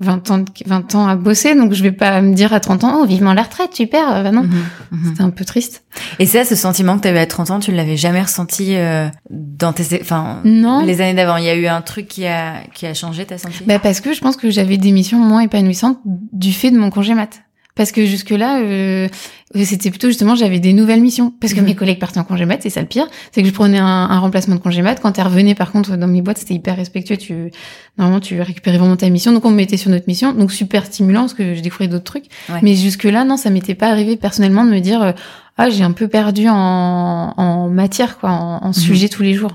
[0.00, 2.84] 20 ans, de- 20 ans à bosser, donc je vais pas me dire à 30
[2.84, 4.22] ans, oh vivement la retraite, super.
[4.22, 4.50] Bah non, Mhm,
[4.92, 5.04] mhm.
[5.08, 5.84] c'était un peu triste.
[6.18, 9.08] Et ça, ce sentiment que tu avais à 30 ans, tu l'avais jamais ressenti euh,
[9.30, 9.98] dans tes...
[10.02, 10.84] Enfin, Non.
[10.84, 11.38] les années d'avant?
[11.38, 13.64] Il y a eu un truc qui a, qui a changé, t'as senti?
[13.66, 16.90] Bah parce que je pense que j'avais des missions moins épanouissantes du fait de mon
[16.90, 17.40] congé mat.
[17.76, 19.06] Parce que jusque-là, euh,
[19.54, 21.32] c'était plutôt justement, j'avais des nouvelles missions.
[21.40, 21.66] Parce que Mhm.
[21.66, 23.06] mes collègues partaient en congé mat, c'est ça le pire.
[23.32, 24.98] C'est que je prenais un, un remplacement de congé mat.
[25.00, 27.18] Quand tu revenais, par contre, dans mes boîtes, c'était hyper respectueux.
[27.18, 27.50] Tu,
[27.98, 29.32] normalement, tu récupérais vraiment ta mission.
[29.32, 30.32] Donc, on me mettait sur notre mission.
[30.32, 32.24] Donc, super stimulant parce que je découvrais d'autres trucs.
[32.48, 32.60] Ouais.
[32.62, 35.12] Mais jusque-là, non, ça m'était pas arrivé personnellement de me dire, euh,
[35.58, 39.54] ah, j'ai un peu perdu en, en matière, quoi, en, en sujet tous les jours.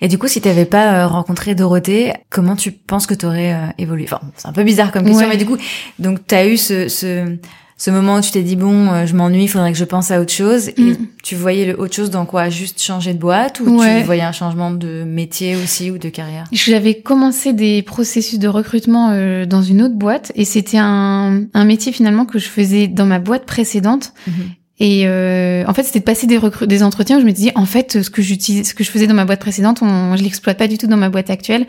[0.00, 3.66] Et du coup, si t'avais pas euh, rencontré Dorothée, comment tu penses que t'aurais euh,
[3.78, 4.04] évolué?
[4.04, 5.28] Enfin, c'est un peu bizarre comme question, Ouais.
[5.32, 5.56] mais du coup,
[5.98, 7.36] donc t'as eu ce, ce,
[7.78, 10.10] ce moment où tu t'es dit bon, euh, je m'ennuie, il faudrait que je pense
[10.10, 10.68] à autre chose.
[10.70, 10.96] Et Mm.
[11.22, 12.48] tu voyais le autre chose dans quoi?
[12.48, 13.60] Juste changer de boîte?
[13.60, 14.00] Ou Ouais.
[14.00, 16.44] tu voyais un changement de métier aussi ou de carrière?
[16.52, 21.64] J'avais commencé des processus de recrutement euh, dans une autre boîte et c'était un, un
[21.64, 24.12] métier finalement que je faisais dans ma boîte précédente.
[24.26, 24.34] Mhm.
[24.78, 27.64] Et euh, en fait, c'était de passer des, des entretiens où je me disais, en
[27.64, 30.58] fait, ce que j'utilise, ce que je faisais dans ma boîte précédente, on, je l'exploite
[30.58, 31.66] pas du tout dans ma boîte actuelle.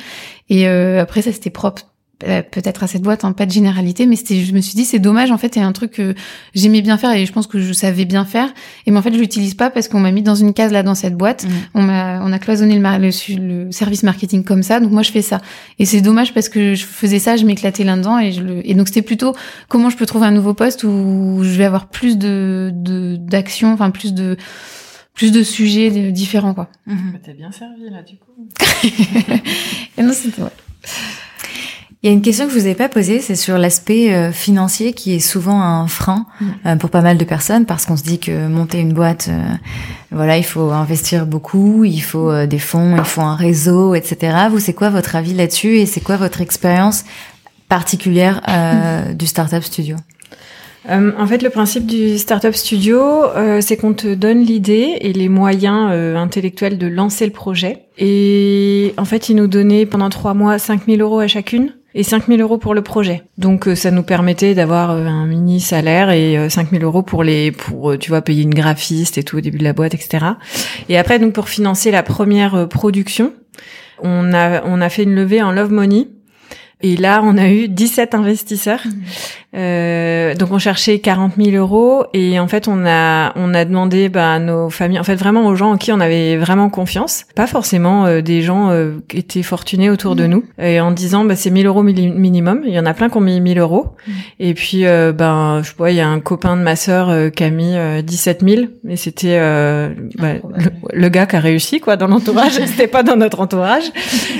[0.49, 1.83] Et euh, après, ça c'était propre
[2.19, 4.99] peut-être à cette boîte, hein, pas de généralité, mais c'était, je me suis dit c'est
[4.99, 6.15] dommage en fait, il y a un truc que
[6.55, 8.49] j'aimais bien faire et je pense que je savais bien faire,
[8.85, 10.81] et mais en fait je l'utilise pas parce qu'on m'a mis dans une case là
[10.81, 11.49] dans cette boîte, mmh.
[11.75, 15.21] on m'a, on a cloisonné le, le, service marketing comme ça, donc moi je fais
[15.21, 15.41] ça,
[15.77, 18.73] et c'est dommage parce que je faisais ça, je m'éclatais là-dedans et je le, et
[18.73, 19.35] donc c'était plutôt
[19.67, 22.71] comment je peux trouver un nouveau poste où je vais avoir plus de,
[23.19, 24.37] d'action, enfin plus de
[25.13, 26.69] plus de sujets différents quoi.
[26.85, 26.95] Mmh.
[27.23, 28.47] T'es bien servi là du coup.
[29.97, 30.49] et non c'était ouais.
[32.07, 34.31] Il y a une question que je vous ai pas posée, c'est sur l'aspect euh,
[34.31, 36.45] financier qui est souvent un frein mm.
[36.65, 39.43] euh, pour pas mal de personnes parce qu'on se dit que monter une boîte, euh,
[40.11, 44.37] voilà, il faut investir beaucoup, il faut des fonds, il faut un réseau, etc.
[44.49, 47.03] Vous, c'est quoi votre avis là-dessus et c'est quoi votre expérience
[47.67, 49.13] particulière mm.
[49.13, 49.97] du startup studio?
[50.89, 53.23] En fait, le principe du startup studio,
[53.59, 57.87] c'est qu'on te donne l'idée et les moyens intellectuels de lancer le projet.
[57.97, 62.41] Et en fait, ils nous donnaient pendant trois mois 5000 euros à chacune et 5000
[62.41, 63.23] euros pour le projet.
[63.37, 67.23] Donc euh, ça nous permettait d'avoir euh, un mini salaire et 5000 euh, euros pour
[67.23, 70.25] les pour tu vois payer une graphiste et tout au début de la boîte etc.
[70.89, 73.33] Et après donc pour financer la première production,
[74.01, 76.07] on a on a fait une levée en love money
[76.81, 78.81] et là, on a eu 17 investisseurs.
[79.57, 84.09] Euh, donc, on cherchait 40 000 euros et en fait, on a on a demandé
[84.09, 87.25] bah, à nos familles, en fait, vraiment aux gens en qui on avait vraiment confiance,
[87.35, 90.29] pas forcément euh, des gens euh, qui étaient fortunés autour de mmh.
[90.29, 92.61] nous, et en disant bah, c'est 1000 euros minimum.
[92.65, 93.87] Il y en a plein qui ont mis 1000 euros.
[94.07, 94.11] Mmh.
[94.39, 97.43] Et puis, euh, ben, je vois, il y a un copain de ma sœur qui
[97.43, 99.39] a mis 17 000, et c'était
[100.17, 102.51] bah, le, le, gars qui a réussi quoi dans l'entourage.
[102.65, 103.85] c'était pas dans notre entourage,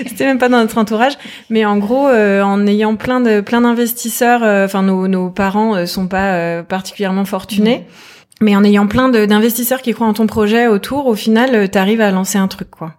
[0.05, 1.13] c'était même pas dans notre entourage,
[1.49, 4.41] mais en gros euh, en ayant plein de plein d'investisseurs.
[4.43, 7.85] Euh, enfin, nos, nos parents euh, sont pas particulièrement fortunés.
[8.39, 12.01] Mais en ayant plein d'investisseurs qui croient en ton projet autour, au final, tu arrives
[12.01, 12.93] à lancer un truc, quoi.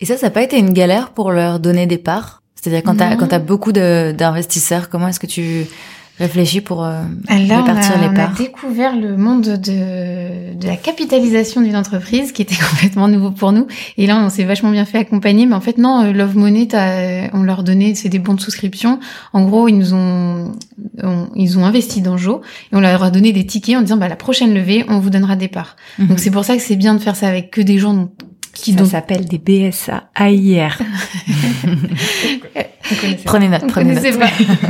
[0.00, 2.42] Et ça, ça n'a pas été une galère pour leur donner des parts?
[2.54, 5.66] C'est-à-dire quand tu as, quand as beaucoup d'investisseurs, comment est-ce que tu
[6.18, 11.60] réfléchi pour euh, répartir les parts On a découvert le monde de, de la capitalisation
[11.60, 13.66] d'une entreprise qui était complètement nouveau pour nous.
[13.96, 15.46] Et là, on s'est vachement bien fait accompagner.
[15.46, 16.68] Mais en fait, non, euh, Love Money,
[17.32, 19.00] on leur donnait, c'est des bons de souscription.
[19.32, 20.52] En gros, ils nous ont,
[21.34, 24.08] ils ont investi dans Jo et on leur a donné des tickets en disant, bah,
[24.08, 25.76] la prochaine levée, on vous donnera des parts.
[25.98, 26.06] Mhm.
[26.08, 28.10] Donc c'est pour ça que c'est bien de faire ça avec que des gens dont
[28.52, 30.78] qui ça s'appelle des BSA AIR.
[33.24, 34.18] prenez note, prenez note.
[34.18, 34.26] Pas.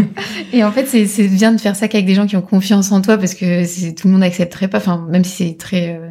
[0.53, 3.01] Et en fait, c'est bien de faire ça qu'avec des gens qui ont confiance en
[3.01, 6.09] toi parce que tout le monde n'accepterait pas, enfin, même si c'est très euh,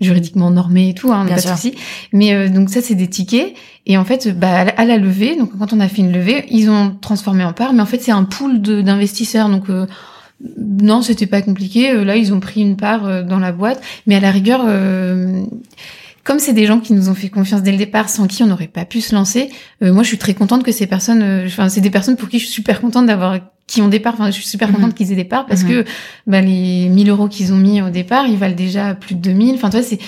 [0.00, 1.74] juridiquement normé et tout, hein, pas de souci.
[2.12, 3.54] Mais euh, donc ça, c'est des tickets.
[3.86, 6.70] Et en fait, bah, à la levée, donc quand on a fait une levée, ils
[6.70, 9.48] ont transformé en part, mais en fait, c'est un pool d'investisseurs.
[9.48, 9.86] Donc euh,
[10.58, 11.92] non, c'était pas compliqué.
[12.04, 14.66] Là, ils ont pris une part dans la boîte, mais à la rigueur
[16.26, 18.46] comme c'est des gens qui nous ont fait confiance dès le départ, sans qui on
[18.46, 19.48] n'aurait pas pu se lancer,
[19.82, 22.28] euh, moi je suis très contente que ces personnes, euh, enfin c'est des personnes pour
[22.28, 24.94] qui je suis super contente d'avoir qui ont départ, enfin je suis super contente mhm.
[24.94, 25.68] qu'ils aient départ parce mhm.
[25.68, 25.84] que
[26.26, 29.54] bah, les 1000 euros qu'ils ont mis au départ, ils valent déjà plus de 2000.
[29.54, 29.98] Enfin toi c'est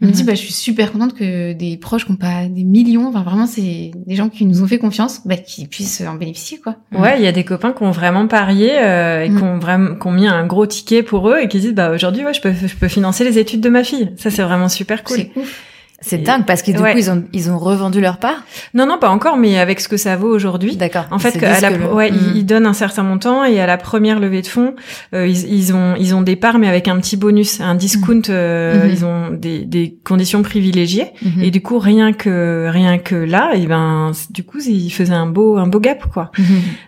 [0.00, 0.26] je me dis, mhm.
[0.26, 3.46] bah, je suis super contente que des proches qui n'ont pas des millions, enfin vraiment,
[3.46, 6.76] c'est des gens qui nous ont fait confiance, bah, qui puissent en bénéficier, quoi.
[6.96, 9.96] Ouais, il y a des copains qui ont vraiment parié euh, et qui ont vraiment,
[9.96, 12.40] qui ont mis un gros ticket pour eux et qui disent, bah aujourd'hui, ouais, je
[12.40, 14.12] peux, je peux financer les études de ma fille.
[14.16, 15.16] Ça, c'est vraiment super cool.
[15.16, 15.64] C'est ouf.
[16.00, 18.44] C'est dingue parce que du coup ils ont ils ont revendu leur part.
[18.72, 20.76] Non non pas encore mais avec ce que ça vaut aujourd'hui.
[20.76, 21.06] D'accord.
[21.10, 22.32] En fait à la, ouais hmm.
[22.36, 24.76] ils, donnent un certain montant et à la première levée de fonds
[25.12, 28.28] euh, ils, ils, ont ils ont des parts mais avec un petit bonus un discount
[28.28, 28.30] hmm.
[28.30, 28.90] euh, hmm.
[28.90, 31.08] ils ont des, des conditions privilégiées
[31.42, 35.26] et du coup rien que rien que là et ben du coup ils faisaient un
[35.26, 36.30] beau un beau gap quoi.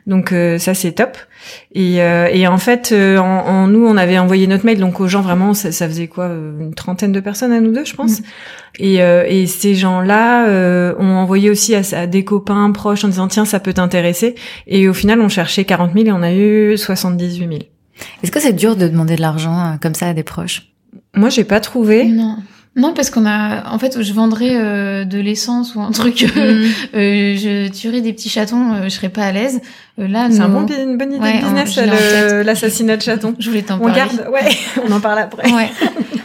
[0.07, 1.17] Donc euh, ça c'est top.
[1.75, 5.01] Et, euh, et en fait, euh, en, en, nous, on avait envoyé notre mail donc
[5.01, 7.95] aux gens vraiment, ça, ça faisait quoi, une trentaine de personnes à nous deux, je
[7.95, 8.23] pense.
[8.79, 13.29] Et, euh, et ces gens-là euh, ont envoyé aussi à, des copains proches en disant
[13.29, 14.35] tiens ça peut t'intéresser.
[14.67, 17.51] Et au final on cherchait 40 000 et on a eu 78 000.
[18.23, 20.69] Est-ce que c'est dur de demander de l'argent euh, comme ça à des proches?
[21.15, 22.07] Moi j'ai pas trouvé.
[22.07, 22.39] Non.
[22.77, 26.39] Non, parce qu'on a, en fait, je vendrais euh, de l'essence ou un truc, mm.
[26.39, 29.61] euh, je tuerais des petits chatons, euh, je serais pas à l'aise.
[29.99, 31.77] là, c'est un bon, une bonne idée de business,
[32.47, 33.35] l'assassinat de chatons.
[33.41, 33.93] Je voulais t'en parler.
[33.93, 34.49] On garde, ouais,
[34.89, 35.51] on en parle après.
[35.53, 35.71] Ouais.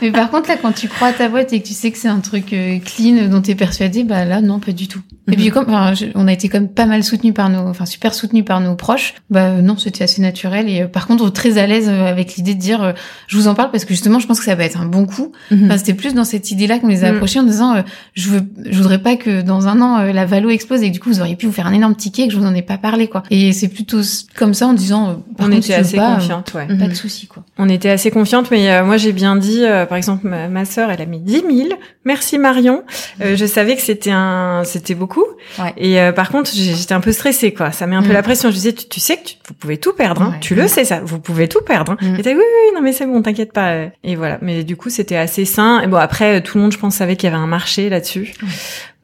[0.02, 1.98] Mais par contre, là, quand tu crois à ta boîte et que tu sais que
[1.98, 2.54] c'est un truc
[2.86, 5.02] clean dont t'es persuadé, bah là, non, pas du tout.
[5.32, 5.52] Et puis, mm-hmm.
[5.52, 8.60] comme, enfin, on a été comme pas mal soutenu par nos, enfin, super soutenu par
[8.60, 10.70] nos proches, bah non, c'était assez naturel.
[10.70, 12.94] Et par contre, très à l'aise avec l'idée de dire,
[13.28, 15.08] je vous en parle parce que justement, je pense que ça va être un bon
[15.08, 15.32] coup.
[15.52, 15.66] Mm-hmm.
[15.66, 17.15] Enfin, c'était plus dans cette idée-là qu'on les a Mm.
[17.15, 17.82] approchés en disant, euh,
[18.13, 20.93] je veux, je voudrais pas que dans un an euh, la valo explose et que
[20.93, 22.54] du coup vous auriez pu vous faire un énorme ticket et que je vous en
[22.54, 23.24] ai pas parlé quoi.
[23.32, 24.02] Et c'est plutôt
[24.36, 26.78] comme ça en disant, euh, On contre, était assez pas, euh, ouais.
[26.78, 27.43] Pas de souci quoi.
[27.58, 31.02] On était assez confiantes, mais moi j'ai bien dit, par exemple, ma, ma sœur, elle
[31.02, 31.69] a mis 10 000.
[32.04, 32.84] Merci Marion.
[33.21, 35.24] Euh, je savais que c'était un, c'était beaucoup.
[35.60, 35.74] Ouais.
[35.78, 37.71] Et par contre, j'étais un peu stressée, quoi.
[37.71, 38.13] Ça met un peu Mm.
[38.13, 38.50] la pression.
[38.50, 40.21] Je disais, tu, tu sais que tu, vous pouvez tout perdre.
[40.21, 40.32] Hein.
[40.34, 40.39] Ouais.
[40.41, 41.00] Tu le sais ça.
[41.04, 41.93] Vous pouvez tout perdre.
[41.93, 41.98] Hein.
[42.02, 42.15] Mm.
[42.19, 43.74] Et t'as oui, oui, non mais c'est bon, t'inquiète pas.
[44.04, 44.38] Et voilà.
[44.41, 45.82] Mais du coup, c'était assez sain.
[45.82, 47.90] Et bon, après, euh, tout le monde, je pense, savait qu'il y avait un marché
[47.90, 48.34] là-dessus.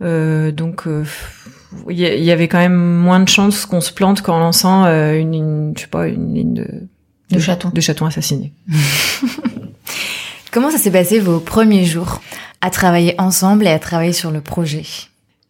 [0.01, 0.87] Euh, donc.
[0.87, 1.05] euh,
[1.89, 5.31] il y avait quand même moins de chances qu'on se plante qu'en lançant euh, une,
[5.31, 6.67] ligne, je sais pas, une ligne de,
[7.31, 7.69] De chatons.
[7.69, 8.51] de chatons assassinés.
[10.51, 12.21] Comment ça s'est passé vos premiers jours
[12.59, 14.83] à travailler ensemble et à travailler sur le projet?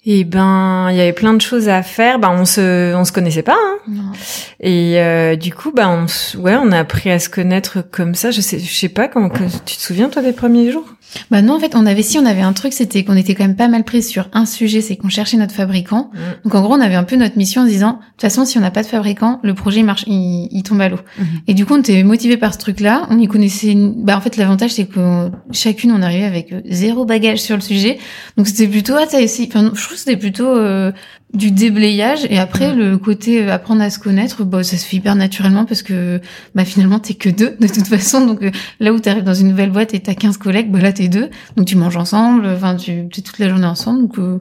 [0.03, 2.17] Eh ben, il y avait plein de choses à faire.
[2.17, 3.57] Ben, on se, on se connaissait pas.
[3.87, 4.11] Hein.
[4.59, 8.31] Et euh, du coup, ben, on, ouais, on a appris à se connaître comme ça.
[8.31, 9.29] Je sais, je sais pas comment.
[9.29, 10.85] tu te souviens toi des premiers jours?
[11.29, 13.43] Bah non, en fait, on avait si on avait un truc, c'était qu'on était quand
[13.43, 16.09] même pas mal pris sur un sujet, c'est qu'on cherchait notre fabricant.
[16.13, 16.17] Mm.
[16.45, 18.57] Donc en gros, on avait un peu notre mission en disant, de toute façon, si
[18.57, 20.99] on n'a pas de fabricant, le projet marche, il, il tombe à l'eau.
[21.17, 21.25] Mhm.
[21.47, 23.07] Et du coup, on était motivé par ce truc-là.
[23.09, 23.75] On y connaissait.
[23.75, 27.61] Bah en fait, l'avantage c'est que chacune on arrivait avec euh, zéro bagage sur le
[27.61, 27.99] sujet.
[28.37, 29.49] Donc c'était plutôt ah t'as essayé.
[29.51, 30.91] Enfin, je trouve que c'était plutôt euh,
[31.33, 32.25] du déblayage.
[32.29, 35.65] Et après, le côté euh, apprendre à se connaître, bah ça se fait hyper naturellement
[35.65, 36.19] parce que
[36.55, 38.25] bah finalement t'es que deux de toute façon.
[38.25, 40.93] Donc euh, là où t'arrives dans une nouvelle boîte et t'as 15 collègues, bah là
[40.93, 41.29] t'es deux.
[41.57, 42.47] Donc tu manges ensemble.
[42.47, 44.01] Enfin tu es toute la journée ensemble.
[44.01, 44.39] Donc euh,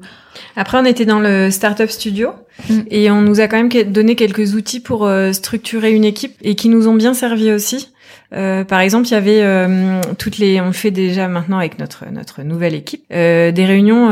[0.56, 2.30] Après, on était dans le startup studio
[2.68, 2.80] Mm.
[2.90, 6.54] et on nous a quand même donné quelques outils pour euh, structurer une équipe et
[6.54, 7.88] qui nous ont bien servi aussi.
[8.32, 12.10] Euh, par exemple, il y avait euh, toutes les, on fait déjà maintenant avec notre
[12.10, 14.10] notre nouvelle équipe euh, des réunions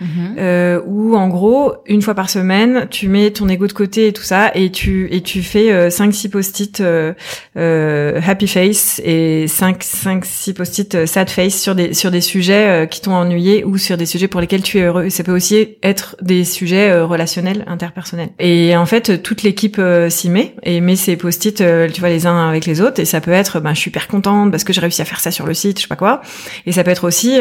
[0.00, 4.08] post-it euh, où en gros une fois par semaine tu mets ton ego de côté
[4.08, 7.12] et tout ça et tu et tu fais euh, 5 6 post-it euh,
[7.56, 12.20] euh, happy face et 5 5 6 post-it euh, sad face sur des sur des
[12.20, 15.10] sujets euh, qui t'ont ennuyé ou sur des sujets pour lesquels tu es heureux.
[15.10, 18.30] Ça peut aussi être des sujets relationnels interpersonnels.
[18.38, 21.56] Et en fait toute l'équipe s'y met et met ses post-it
[21.92, 23.00] tu vois les uns avec les autres.
[23.00, 25.20] Et ça peut être ben je suis hyper contente parce que j'ai réussi à faire
[25.20, 26.22] ça sur le site je sais pas quoi.
[26.66, 27.38] Et ça peut être aussi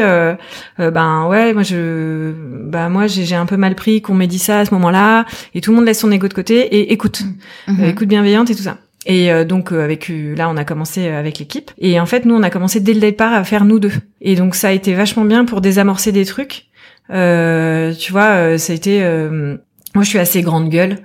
[0.78, 4.60] ben ouais moi je bah moi j'ai un peu mal pris qu'on m'ait dit ça
[4.60, 7.24] à ce moment-là et tout le monde laisse son ego de côté et écoute.
[7.68, 7.84] Mhm.
[7.84, 8.78] Euh, écoute bienveillante et tout ça.
[9.06, 11.72] Et euh, donc euh, avec euh, là on a commencé avec l'équipe.
[11.78, 13.94] Et en fait nous on a commencé dès le départ à faire nous deux.
[14.22, 16.66] Et donc ça a été vachement bien pour désamorcer des trucs.
[17.12, 19.58] Euh, tu vois euh, ça a été euh,
[19.96, 20.98] moi je suis assez grande gueule.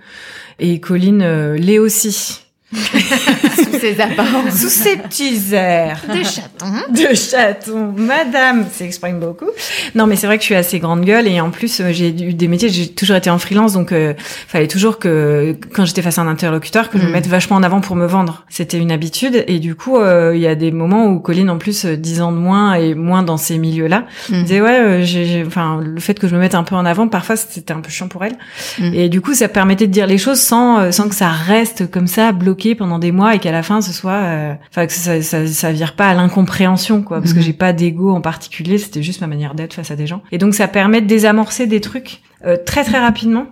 [0.59, 2.44] Et Colline euh, l'est aussi
[3.57, 4.55] Sous ces apparences.
[4.55, 6.67] sous ses petits airs des chatons.
[6.93, 9.47] de chaton, madame, s'exprime beaucoup.
[9.95, 12.09] Non, mais c'est vrai que je suis assez grande gueule et en plus euh, j'ai
[12.09, 14.15] eu des métiers, j'ai toujours été en freelance, donc euh,
[14.49, 17.13] fallait toujours que quand j'étais face à un interlocuteur, que je me Mm.
[17.13, 18.45] mette vachement en avant pour me vendre.
[18.49, 21.59] C'était une habitude et du coup euh, il y a des moments où Colline en
[21.59, 24.43] plus euh, 10 ans de moins et moins dans ces milieux-là, Mhm.
[24.43, 27.07] disait ouais, euh, j'ai, enfin le fait que je me mette un peu en avant,
[27.09, 28.37] parfois c'était un peu chiant pour elle.
[28.81, 28.95] Mm.
[28.95, 32.07] Et du coup ça permettait de dire les choses sans sans que ça reste comme
[32.07, 35.20] ça bloqué pendant des mois et qu'à la fin ce soit, euh, enfin que ça,
[35.20, 37.44] ça ça vire pas à l'incompréhension quoi, parce que Mhm.
[37.44, 40.22] j'ai pas d'ego en particulier, c'était juste ma manière d'être face à des gens.
[40.33, 43.46] Et donc ça permet de désamorcer des trucs euh, très très rapidement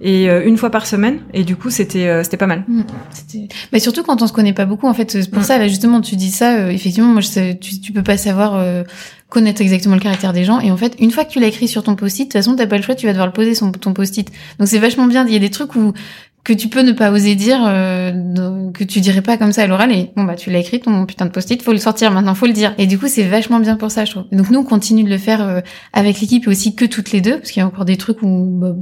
[0.00, 1.20] et euh, une fois par semaine.
[1.34, 2.64] Et du coup c'était euh, c'était pas mal.
[3.10, 5.68] C'était- Bah surtout quand on se connaît pas beaucoup en fait c'est pour ça là
[5.68, 8.84] justement tu dis ça euh, effectivement moi je sais, tu, tu peux pas savoir euh,
[9.28, 11.68] connaître exactement le caractère des gens et en fait une fois que tu l'as écrit
[11.68, 13.54] sur ton post-it de toute façon t'as pas le choix tu vas devoir le poser
[13.54, 15.92] son ton post-it donc c'est vachement bien il y a des trucs où
[16.48, 19.66] que tu peux ne pas oser dire euh, que tu dirais pas comme ça à
[19.66, 22.34] l'oral et bon bah tu l'as écrit ton putain de post-it faut le sortir maintenant
[22.34, 22.74] faut le dire.
[22.78, 24.24] Et du coup c'est vachement bien pour ça je trouve.
[24.32, 25.60] Donc nous on continue de le faire euh,
[25.92, 28.20] avec l'équipe et aussi que toutes les deux parce qu'il y a encore des trucs
[28.22, 28.74] bah,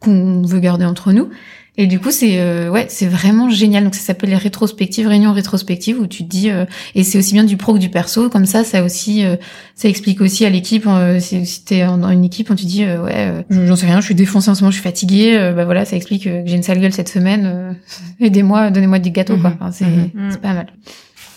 [0.00, 1.28] qu'on veut garder entre nous
[1.76, 3.82] et du coup, c'est euh, ouais, c'est vraiment génial.
[3.84, 7.32] Donc ça s'appelle les rétrospectives, réunions rétrospectives où tu te dis euh, et c'est aussi
[7.34, 8.28] bien du pro que du perso.
[8.30, 9.36] Comme ça, ça aussi, euh,
[9.74, 10.84] ça explique aussi à l'équipe.
[10.86, 13.12] Euh, si t'es dans une équipe, on te dit euh, ouais,
[13.50, 15.36] euh, j'en sais rien, je suis défoncée en ce moment, je suis fatiguée.
[15.36, 17.42] euh, bah voilà, ça explique euh, que j'ai une sale gueule cette semaine.
[17.46, 17.72] euh,
[18.24, 19.50] Aidez-moi, donnez-moi du gâteau quoi.
[19.50, 19.56] Mhm.
[19.60, 20.10] Enfin, c'est Mhm.
[20.30, 20.66] c'est pas mal.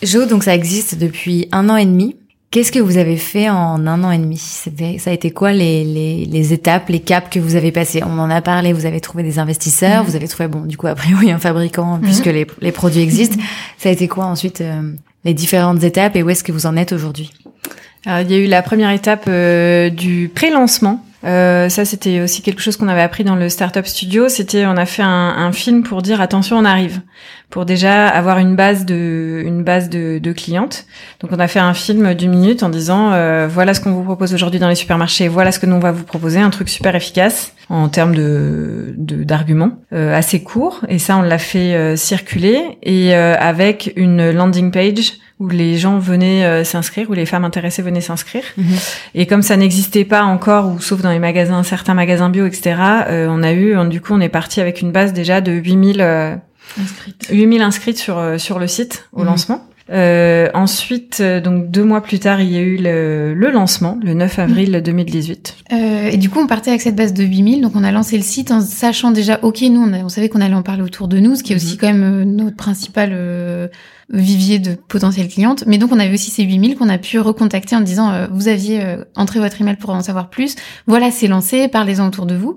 [0.03, 2.15] Jo, donc ça existe depuis un an et demi.
[2.49, 5.83] Qu'est-ce que vous avez fait en un an et demi ça a été quoi les,
[5.83, 8.71] les, les étapes, les caps que vous avez passés On en a parlé.
[8.73, 10.09] Vous avez trouvé des investisseurs, Mhm.
[10.09, 13.37] vous avez trouvé bon, du coup a priori un fabricant puisque les, les produits existent.
[13.77, 14.93] Ça a été quoi ensuite euh,
[15.25, 17.31] les différentes étapes et où est-ce que vous en êtes aujourd'hui?
[18.05, 21.03] Alors, il y a eu la première étape euh, du pré-lancement.
[21.23, 24.29] Euh, ça, c'était aussi quelque chose qu'on avait appris dans le Startup Studio.
[24.29, 27.01] C'était, on a fait un, un film pour dire attention, on arrive,
[27.49, 30.85] pour déjà avoir une base de, une base de, de clientes.
[31.19, 34.03] Donc, on a fait un film d'une minute en disant euh, voilà ce qu'on vous
[34.03, 36.69] propose aujourd'hui dans les supermarchés, voilà ce que nous on va vous proposer, un truc
[36.69, 40.81] super efficace en termes de d'arguments, euh, assez court.
[40.87, 45.77] Et ça, on l'a fait euh, circuler et euh, avec une landing page où les
[45.77, 48.43] gens venaient euh, s'inscrire, où les femmes intéressées venaient s'inscrire.
[48.57, 48.65] Mhm.
[49.15, 52.75] Et comme ça n'existait pas encore, ou sauf dans les magasins, certains magasins bio, etc.,
[53.09, 56.01] euh, on a eu, du coup, on est parti avec une base déjà de 8000
[56.01, 56.35] euh,
[56.81, 57.27] Inscrite.
[57.31, 59.25] 8000 inscrites sur euh, sur le site au Mhm.
[59.25, 59.63] lancement.
[59.89, 63.97] Euh, ensuite, euh, donc deux mois plus tard, il y a eu le, le lancement,
[64.03, 65.55] le 9 avril 2018.
[65.71, 67.61] Euh, et du coup, on partait avec cette base de 8000.
[67.61, 70.27] Donc, on a lancé le site en sachant déjà, OK, nous, on, a- on savait
[70.27, 71.77] qu'on allait en parler autour de nous, ce qui est aussi Mhm.
[71.79, 73.69] quand même euh, notre principal euh,
[74.09, 75.63] vivier de potentielles clientes.
[75.67, 78.47] Mais donc, on avait aussi ces 8000 qu'on a pu recontacter en disant, euh, vous
[78.47, 80.55] aviez euh, entré votre email pour en savoir plus.
[80.85, 82.55] Voilà, c'est lancé, parlez-en autour de vous.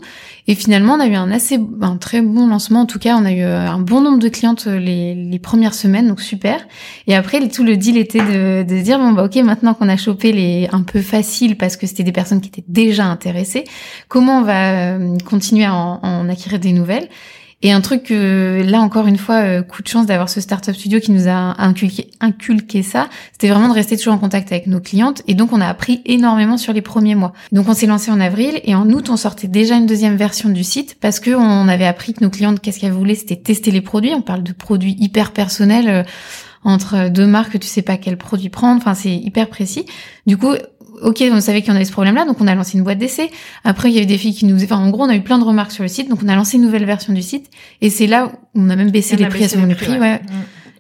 [0.51, 2.81] Et finalement, on a eu un assez, un très bon lancement.
[2.81, 5.39] En tout cas, on a eu euh, un bon nombre de clientes euh, les, les
[5.39, 6.67] premières semaines, donc super.
[7.07, 9.97] Et après, tout le deal était de, de dire bon bah ok, maintenant qu'on a
[9.97, 13.63] chopé les un peu faciles parce que c'était des personnes qui étaient déjà intéressées,
[14.09, 17.09] comment on va euh, continuer à en, en acquérir des nouvelles?
[17.63, 20.75] Et un truc que là encore une fois, euh, coup de chance d'avoir ce startup
[20.75, 24.67] studio qui nous a inculqué, inculqué ça, c'était vraiment de rester toujours en contact avec
[24.67, 25.23] nos clientes.
[25.29, 27.35] Et donc on a appris énormément sur les premiers mois.
[27.53, 30.49] Donc on s'est lancé en avril et en août on sortait déjà une deuxième version
[30.49, 33.71] du site parce que on avait appris que nos clientes qu'est-ce qu'elles voulaient, c'était tester
[33.71, 34.15] les produits.
[34.15, 35.89] On parle de produits hyper personnels.
[35.89, 36.03] euh,
[36.65, 38.81] entre deux marques, tu sais pas quel produit prendre.
[38.81, 39.87] Enfin, c'est hyper précis.
[40.27, 40.55] Du coup,
[41.03, 42.99] ok, on savait qu'il y en avait ce problème-là, donc on a lancé une boîte
[42.99, 43.31] d'essai.
[43.65, 45.23] Après, il y a eu des filles qui nous, enfin, en gros, on a eu
[45.23, 47.51] plein de remarques sur le site, donc on a lancé une nouvelle version du site.
[47.81, 49.75] Et c'est là où on a même baissé On les prix à ce moment les
[49.75, 50.13] les prix, prix, ouais.
[50.13, 50.21] ouais.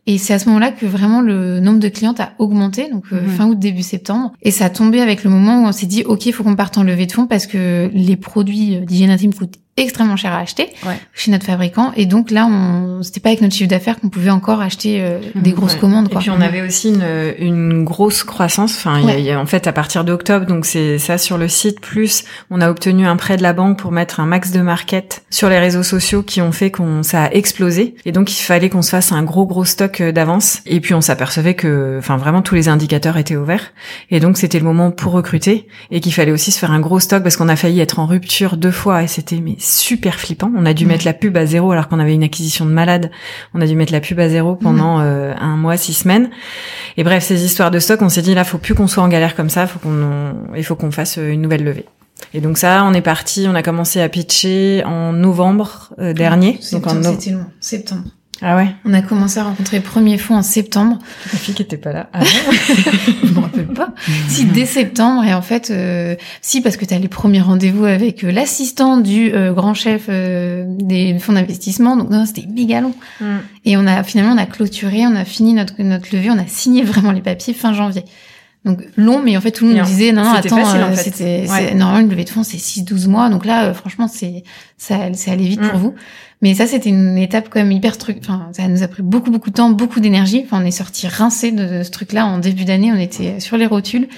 [0.06, 3.26] Et c'est à ce moment-là que vraiment le nombre de clientes a augmenté, donc euh,
[3.28, 4.32] fin août, début septembre.
[4.42, 6.56] Et ça a tombé avec le moment où on s'est dit, ok, il faut qu'on
[6.56, 10.32] parte en levée de fonds parce que les produits euh, d'hygiène intime coûtent extrêmement cher
[10.32, 10.98] à acheter Ouais.
[11.14, 11.92] chez notre fabricant.
[11.96, 15.18] Et donc là, on, c'était pas avec notre chiffre d'affaires qu'on pouvait encore acheter euh,
[15.34, 15.78] des Mhm, grosses Ouais.
[15.80, 16.08] commandes.
[16.12, 18.74] Et puis on avait aussi une, une grosse croissance.
[18.76, 19.22] Enfin, il y a- Ouais.
[19.22, 21.80] y a, en fait à partir d'octobre, donc c'est ça sur le site.
[21.80, 25.22] Plus on a obtenu un prêt de la banque pour mettre un max de market
[25.30, 27.94] sur les réseaux sociaux qui ont fait qu'on ça a explosé.
[28.04, 30.60] Et donc il fallait qu'on se fasse un gros gros stock euh, d'avance.
[30.66, 33.72] Et puis on s'apercevait que, enfin vraiment tous les indicateurs étaient ouverts.
[34.10, 37.00] Et donc c'était le moment pour recruter et qu'il fallait aussi se faire un gros
[37.00, 40.50] stock parce qu'on a failli être en rupture deux fois et c'était mais super flippant.
[40.56, 43.10] On a dû mettre la pub à zéro alors qu'on avait une acquisition de malade.
[43.54, 46.30] On a dû mettre la pub à zéro pendant euh, un mois, six semaines.
[46.96, 49.08] Et bref, ces histoires de stock, on s'est dit là, faut plus qu'on soit en
[49.08, 51.86] galère comme ça, faut qu'on, il faut qu'on fasse euh, une nouvelle levée.
[52.34, 56.58] Et donc ça, on est parti, on a commencé à pitcher en novembre euh, dernier.
[56.72, 57.02] donc en no-
[57.60, 58.04] septembre.
[58.42, 60.98] Ah ouais, On a commencé à rencontrer les premiers fonds en septembre.
[61.32, 62.08] la fille qui était pas là.
[62.12, 62.20] Ah
[63.24, 63.92] Je me rappelle pas.
[64.28, 67.84] si dès septembre et en fait, euh, si parce que tu as les premiers rendez-vous
[67.84, 71.96] avec euh, l'assistant du euh, grand chef euh, des fonds d'investissement.
[71.96, 72.94] Donc non, c'était méga long.
[73.64, 76.46] Et on a finalement on a clôturé, on a fini notre notre levée, on a
[76.46, 78.04] signé vraiment les papiers fin janvier.
[78.66, 80.92] Donc long, mais en fait tout le monde disait non non attends, facile, en euh,
[80.92, 81.02] fait.
[81.10, 81.68] c'était Ouais.
[81.70, 83.28] c'est- normalement une levée de fonds c'est 6-12 mois.
[83.30, 84.44] Donc là euh, franchement c'est
[84.76, 85.68] ça c'est allé vite Mm.
[85.70, 85.94] pour vous.
[86.42, 88.18] Mais ça c'était une étape quand même hyper truc.
[88.20, 90.42] Enfin ça nous a pris beaucoup beaucoup de temps, beaucoup d'énergie.
[90.44, 93.66] Enfin on est sorti rincé de, ce truc-là en début d'année, on était sur les
[93.66, 94.08] rotules.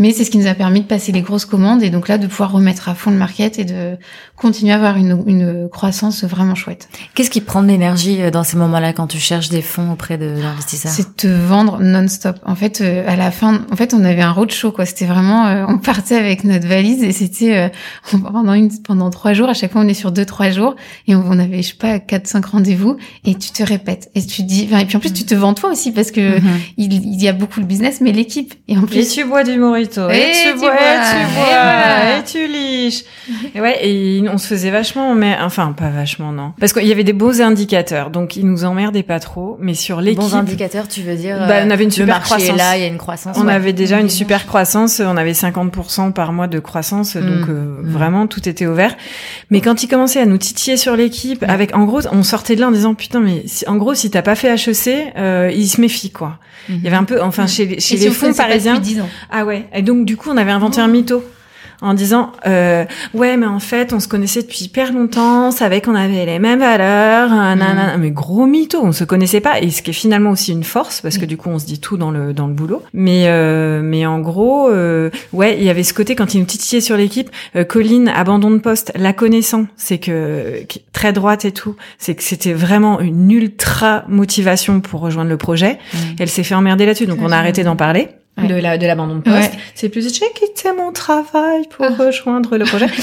[0.00, 2.18] Mais c'est ce qui nous a permis de passer les grosses commandes et donc là
[2.18, 3.96] de pouvoir remettre à fond le market et de
[4.34, 6.88] continuer à avoir une, une croissance vraiment chouette.
[7.14, 10.16] Qu'est-ce qui prend de l'énergie euh, dans ces moments-là quand tu cherches des fonds auprès
[10.18, 10.90] de l'investisseur?
[10.90, 12.36] C'est te vendre non-stop.
[12.46, 14.86] En fait, euh, à la fin, en fait, on avait un roadshow quoi.
[14.86, 17.70] C'était vraiment, euh, on partait avec notre valise et c'était
[18.10, 19.50] pendant une, pendant trois jours.
[19.50, 20.76] À chaque fois, on est sur deux trois jours
[21.06, 22.96] et on, avait, je sais pas, quatre cinq rendez-vous
[23.26, 25.70] et tu te répètes et tu dis, et puis en plus, tu te vends toi
[25.70, 26.58] aussi parce que Mhm.
[26.78, 29.08] il, il y a beaucoup le business, mais l'équipe et en Et plus.
[29.12, 30.58] tu bois du morito, et, Et tu, tu et tu
[31.34, 32.18] voilà.
[32.18, 33.02] et tu liches.
[33.54, 36.92] Et ouais, et on se faisait vachement, mais enfin pas vachement non, parce qu'il y
[36.92, 40.88] avait des beaux indicateurs, donc ils nous emmerdaient pas trop, mais sur l'équipe, Bons indicateurs,
[40.88, 42.56] tu veux dire Bah, on avait une le super est croissance.
[42.56, 43.36] là, il y a une croissance.
[43.38, 43.52] On ouais.
[43.52, 47.50] avait déjà une super croissance, on avait 50% par mois de croissance, donc Mm.
[47.50, 47.90] euh, Mm.
[47.90, 48.96] vraiment tout était ouvert.
[49.50, 51.48] Mais quand ils commençaient à nous titiller sur l'équipe, Ouais.
[51.48, 54.10] avec en gros, on sortait de là en disant putain mais si- en gros si
[54.10, 56.38] t'as pas fait HEC, euh, ils se méfient quoi.
[56.68, 59.00] Il y avait un peu, enfin chez les, chez les on fonds parisiens, depuis 10
[59.00, 59.08] ans.
[59.30, 59.66] ah ouais.
[59.74, 61.22] Et donc du coup, on avait inventé un mytho
[61.82, 65.80] en disant euh, ouais mais en fait on se connaissait depuis hyper longtemps, on savait
[65.80, 67.96] qu'on avait les mêmes valeurs, nanana.
[67.96, 71.00] mais gros mytho, on se connaissait pas et ce qui est finalement aussi une force
[71.00, 71.26] parce que Oui.
[71.28, 72.82] du coup on se dit tout dans le dans le boulot.
[72.92, 76.46] Mais euh, mais en gros euh, ouais il y avait ce côté quand il nous
[76.46, 80.62] titillait sur l'équipe, euh, Colline abandon de poste, la connaissant, c'est que
[80.92, 85.78] très droite et tout, c'est que c'était vraiment une ultra motivation pour rejoindre le projet.
[85.94, 86.00] Mhm.
[86.18, 88.08] Elle s'est fait emmerder là-dessus, donc on a arrêté d'en parler.
[88.38, 88.46] Ouais.
[88.46, 89.52] De la de l'abandon de poste.
[89.52, 89.58] Ouais.
[89.74, 92.86] C'est plus j'ai quitté mon travail pour rejoindre le projet.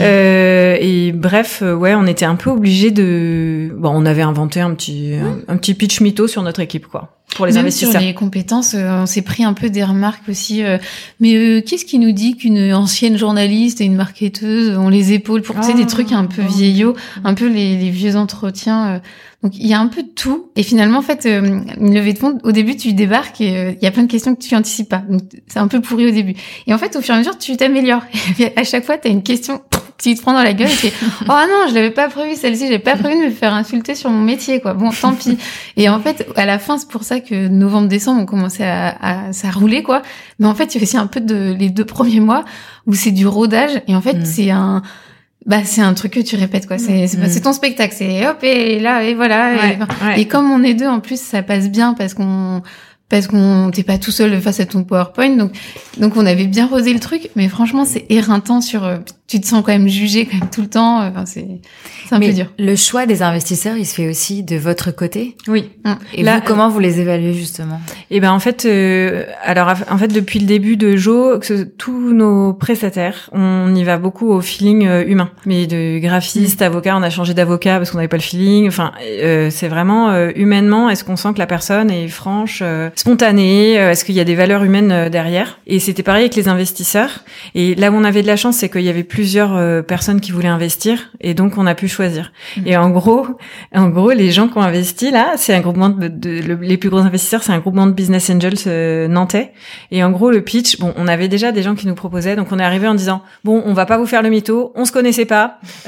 [0.00, 3.70] Euh, et bref, euh, ouais, on était un peu obligé de.
[3.76, 7.16] Bon, on avait inventé un petit un, un petit pitch mytho sur notre équipe, quoi.
[7.34, 7.92] Pour les Même investisseurs.
[7.92, 10.62] Sur les compétences, euh, on s'est pris un peu des remarques aussi.
[10.62, 10.78] euh,
[11.20, 15.42] mais euh, qu'est-ce qui nous dit qu'une ancienne journaliste et une marketeuse ont les épaules
[15.42, 18.86] pour tu sais, Ah, des trucs un peu vieillots, un peu les, les vieux entretiens.
[18.94, 18.98] euh.
[19.42, 20.50] donc il y a un peu de tout.
[20.56, 23.72] Et finalement, en fait, euh, une levée de fonds, au début, tu débarques et euh,
[23.72, 25.02] il y a plein de questions que tu anticipes pas.
[25.08, 26.34] Donc c'est un peu pourri au début.
[26.66, 28.04] Et en fait, au fur et à mesure, tu t'améliores.
[28.56, 29.60] À chaque fois, tu as une question
[29.98, 30.92] qui te prend dans la gueule et tu fais
[31.22, 34.10] oh non je l'avais pas prévu celle-ci j'ai pas prévu de me faire insulter sur
[34.10, 34.74] mon métier quoi.
[34.74, 35.38] Bon tant pis.
[35.76, 38.96] Et en fait à la fin c'est pour ça que novembre décembre on commençait à,
[39.28, 40.02] à ça roulait quoi.
[40.38, 42.44] Mais en fait il y a aussi un peu de les deux premiers mois
[42.86, 44.24] où c'est du rodage et en fait Mm.
[44.24, 44.82] c'est un
[45.46, 46.76] bah c'est un truc que tu répètes quoi.
[46.78, 47.40] C'est c'est Mm.
[47.42, 50.88] ton spectacle c'est hop et là et voilà et- Ouais, et comme on est deux,
[50.88, 52.62] en plus, ça passe bien parce qu'on
[53.08, 55.52] parce qu'on t'es pas tout seul face à ton PowerPoint, donc
[55.98, 58.96] donc on avait bien rodé le truc, mais franchement c'est éreintant sur, euh,
[59.28, 61.46] tu te sens quand même jugé quand même tout le temps, euh, enfin c'est
[62.08, 62.46] c'est un Mais peu dur.
[62.58, 65.36] le choix des investisseurs, il se fait aussi de votre côté.
[65.48, 65.70] Oui.
[66.14, 67.80] Et Là, vous, comment vous les évaluez justement?
[68.10, 71.40] Et ben en fait, euh, alors en fait depuis le début de Jo,
[71.76, 75.30] tous nos prestataires, on y va beaucoup au feeling euh, humain.
[75.44, 78.68] Mais de graphiste, avocat, on a changé d'avocat parce qu'on n'avait pas le feeling.
[78.68, 80.88] Enfin, euh, c'est vraiment euh, humainement.
[80.88, 84.36] Est-ce qu'on sent que la personne est franche, euh, spontanée Est-ce qu'il y a des
[84.36, 85.58] valeurs humaines derrière?
[85.66, 87.24] Et c'était pareil avec les investisseurs.
[87.56, 90.20] Et là où on avait de la chance, c'est qu'il y avait plusieurs euh, personnes
[90.20, 92.32] qui voulaient investir, et donc on a pu choisir.
[92.66, 93.26] Et en gros,
[93.74, 96.76] en gros, les gens qui ont investi là, c'est un groupement de, de- le- les
[96.76, 99.52] plus gros investisseurs, c'est un groupement de business angels euh, nantais.
[99.90, 102.48] Et en gros, le pitch, bon, on avait déjà des gens qui nous proposaient, donc
[102.52, 104.92] on est arrivé en disant, bon, on va pas vous faire le mytho, on se
[104.92, 105.60] connaissait pas.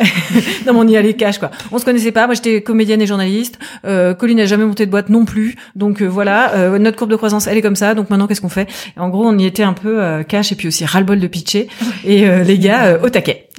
[0.66, 1.50] non, mais on y allait cash quoi.
[1.70, 2.24] On se connaissait pas.
[2.26, 3.58] Moi, j'étais comédienne et journaliste.
[3.84, 5.56] Euh, Colline n'a jamais monté de boîte non plus.
[5.76, 7.94] Donc euh, voilà, euh, notre courbe de croissance, elle est comme ça.
[7.94, 8.68] Donc maintenant, qu'est-ce qu'on fait?
[8.96, 11.68] En gros, on y était un peu euh, cash et puis aussi ras-le-bol de pitcher.
[12.06, 13.48] Et euh, les gars, au taquet.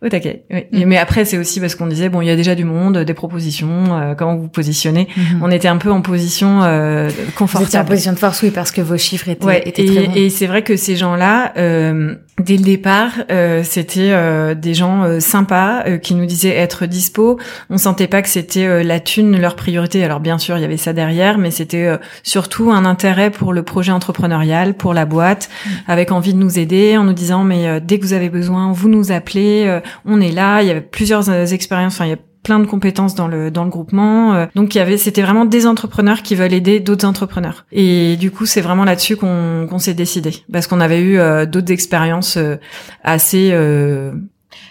[0.00, 0.44] Au taquet.
[0.50, 0.64] Oui.
[0.72, 2.98] Et- mais après, c'est aussi parce qu'on disait bon, il y a déjà du monde,
[2.98, 5.08] des propositions, euh, comment vous vous positionnez.
[5.42, 7.88] On était un peu en position euh, Vous étiez en confortable.
[7.88, 10.12] position de force, oui, parce que vos chiffres étaient, Ouais, étaient très bons.
[10.14, 14.74] et, et c'est vrai que ces gens-là, euh, dès le départ, euh, c'était euh, des
[14.74, 17.38] gens euh, sympas euh, qui nous disaient être dispo.
[17.70, 20.04] On sentait pas que c'était euh, la thune leur priorité.
[20.04, 23.52] Alors bien sûr, il y avait ça derrière, mais c'était euh, surtout un intérêt pour
[23.52, 25.48] le projet entrepreneurial, pour la boîte,
[25.86, 28.72] avec envie de nous aider, en nous disant mais euh, dès que vous avez besoin,
[28.72, 30.62] vous nous appelez, euh, on est là.
[30.62, 31.94] Il y avait plusieurs expériences.
[31.94, 34.34] Enfin, il y a plein de compétences dans le dans le groupement.
[34.34, 37.66] Euh, donc il y avait c'était vraiment des entrepreneurs qui veulent aider d'autres entrepreneurs.
[37.72, 41.46] Et du coup, c'est vraiment là-dessus qu'on qu'on s'est décidé parce qu'on avait eu euh,
[41.46, 42.56] d'autres expériences euh,
[43.02, 44.12] assez euh,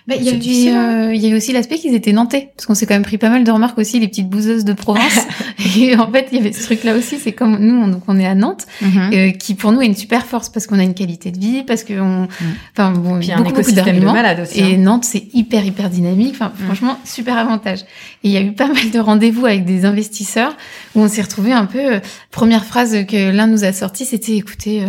[0.08, 2.94] Bah, il y euh, y a aussi l'aspect qu'ils étaient nantais, parce qu'on s'est quand
[2.94, 5.20] même pris pas mal de remarques aussi, les petites bouseuses de Provence.
[5.78, 8.18] et en fait, il y avait ce truc-là aussi, c'est comme nous, on, donc on
[8.18, 9.10] est à Nantes, Mhm.
[9.14, 11.64] euh, qui pour nous est une super force parce qu'on a une qualité de vie,
[11.68, 12.30] parce qu'on,
[12.72, 14.14] enfin bon, puis un beaucoup, beaucoup écosystème de d'arguments.
[14.14, 14.60] malades aussi.
[14.62, 14.78] Et hein.
[14.78, 16.36] Nantes, c'est hyper, hyper dynamique.
[16.36, 16.64] Enfin, Mm.
[16.68, 17.82] franchement, super avantage.
[18.24, 20.56] Et il y a eu pas mal de rendez-vous avec des investisseurs
[20.96, 21.80] où on s'est retrouvé un peu.
[21.96, 22.00] euh,
[22.32, 24.88] première phrase que l'un nous a sortie, c'était écoutez, euh,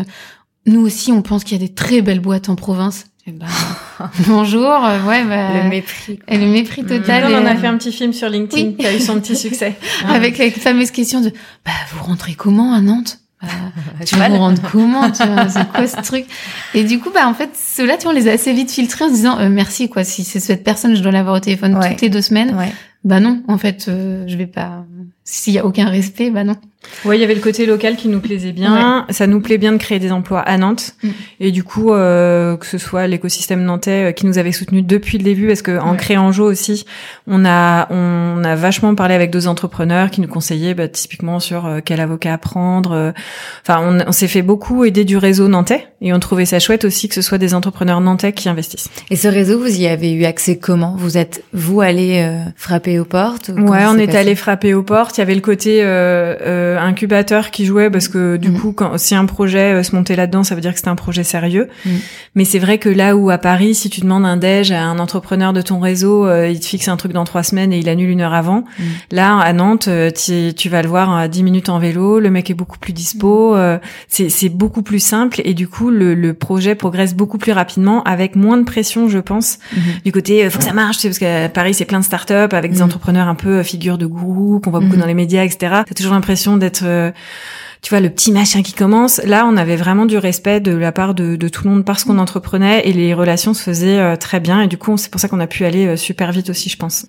[0.67, 3.07] nous aussi, on pense qu'il y a des très belles boîtes en province.
[3.29, 3.47] Eh ben,
[4.27, 6.19] bonjour, euh, ouais, bah, Le mépris.
[6.29, 7.25] et le mépris total.
[7.31, 8.77] on en a et, fait un petit film sur LinkedIn Oui.
[8.79, 9.77] qui a eu son petit succès.
[10.09, 11.29] Avec la fameuse question de
[11.65, 13.19] bah, vous rentrez comment à Nantes?
[13.43, 13.49] Bah,
[14.07, 14.33] tu Cheval.
[14.33, 16.25] vous rendre comment tu vois, C'est quoi ce truc?
[16.73, 19.05] Et du coup, bah en fait, ceux-là, tu vois, on les a assez vite filtrés
[19.05, 20.05] en se disant euh, merci quoi.
[20.05, 21.91] Si c'est cette personne, je dois l'avoir au téléphone Ouais.
[21.91, 22.55] toutes les deux semaines.
[22.57, 22.73] Ouais.
[23.05, 24.87] Bah non, en fait, euh, je vais pas.
[25.31, 26.57] S'il y a aucun respect, bah non.
[27.05, 29.05] Ouais, il y avait le côté local qui nous plaisait bien.
[29.11, 30.95] Ça nous plaît bien de créer des emplois à Nantes.
[31.03, 31.09] Mm.
[31.41, 35.19] Et du coup, euh, que ce soit l'écosystème nantais euh, qui nous avait soutenus depuis
[35.19, 35.97] le début, parce que en Ouais.
[35.99, 36.87] créant Jo aussi,
[37.27, 41.67] on a on a vachement parlé avec deux entrepreneurs qui nous conseillaient bah, typiquement sur
[41.67, 42.93] euh, quel avocat prendre.
[42.93, 43.13] euh.
[43.69, 46.85] Enfin, on, on s'est fait beaucoup aider du réseau nantais et on trouvait ça chouette
[46.87, 48.89] aussi que ce soit des entrepreneurs nantais qui investissent.
[49.11, 50.95] Et ce réseau, vous y avez eu accès comment?
[50.97, 52.25] Vous êtes, vous, allé
[52.57, 55.18] frapper aux portes Ouais, on est allé frapper aux portes.
[55.19, 58.59] Il y avait le côté euh, euh, incubateur qui jouait parce que du Mhm.
[58.61, 60.95] coup, quand si un projet euh, se montait là-dedans, ça veut dire que c'était un
[60.97, 61.69] projet sérieux.
[61.85, 61.93] Mhm.
[62.37, 64.99] Mais c'est vrai que là où à Paris, si tu demandes un déj à un
[65.01, 67.89] entrepreneur de ton réseau, euh, il te fixe un truc dans trois semaines et il
[67.89, 68.65] annule une heure avant.
[68.79, 68.85] Mhm.
[69.13, 72.21] Là, à Nantes, tu, tu vas le voir à 10 minutes en vélo.
[72.21, 73.57] Le mec est beaucoup plus dispo.
[73.57, 77.53] euh, c'est c'est beaucoup plus simple et du coup, le, le projet progresse beaucoup plus
[77.53, 79.83] rapidement avec moins de pression, je pense, Mhm.
[80.05, 82.33] du côté faut que ça marche, tu sais, parce qu'à Paris c'est plein de startups
[82.53, 85.83] avec des entrepreneurs un peu figures de gourou qu'on voit beaucoup dans les médias, etc.
[85.87, 87.11] T'as toujours l'impression d'être euh,
[87.83, 89.19] tu vois le petit machin qui commence.
[89.25, 92.05] Là, on avait vraiment du respect de la part de, de tout le monde parce
[92.05, 94.61] qu'on entreprenait et les relations se faisaient euh, très bien.
[94.61, 96.77] Et du coup, c'est pour ça qu'on a pu aller euh, super vite aussi, je
[96.77, 97.07] pense.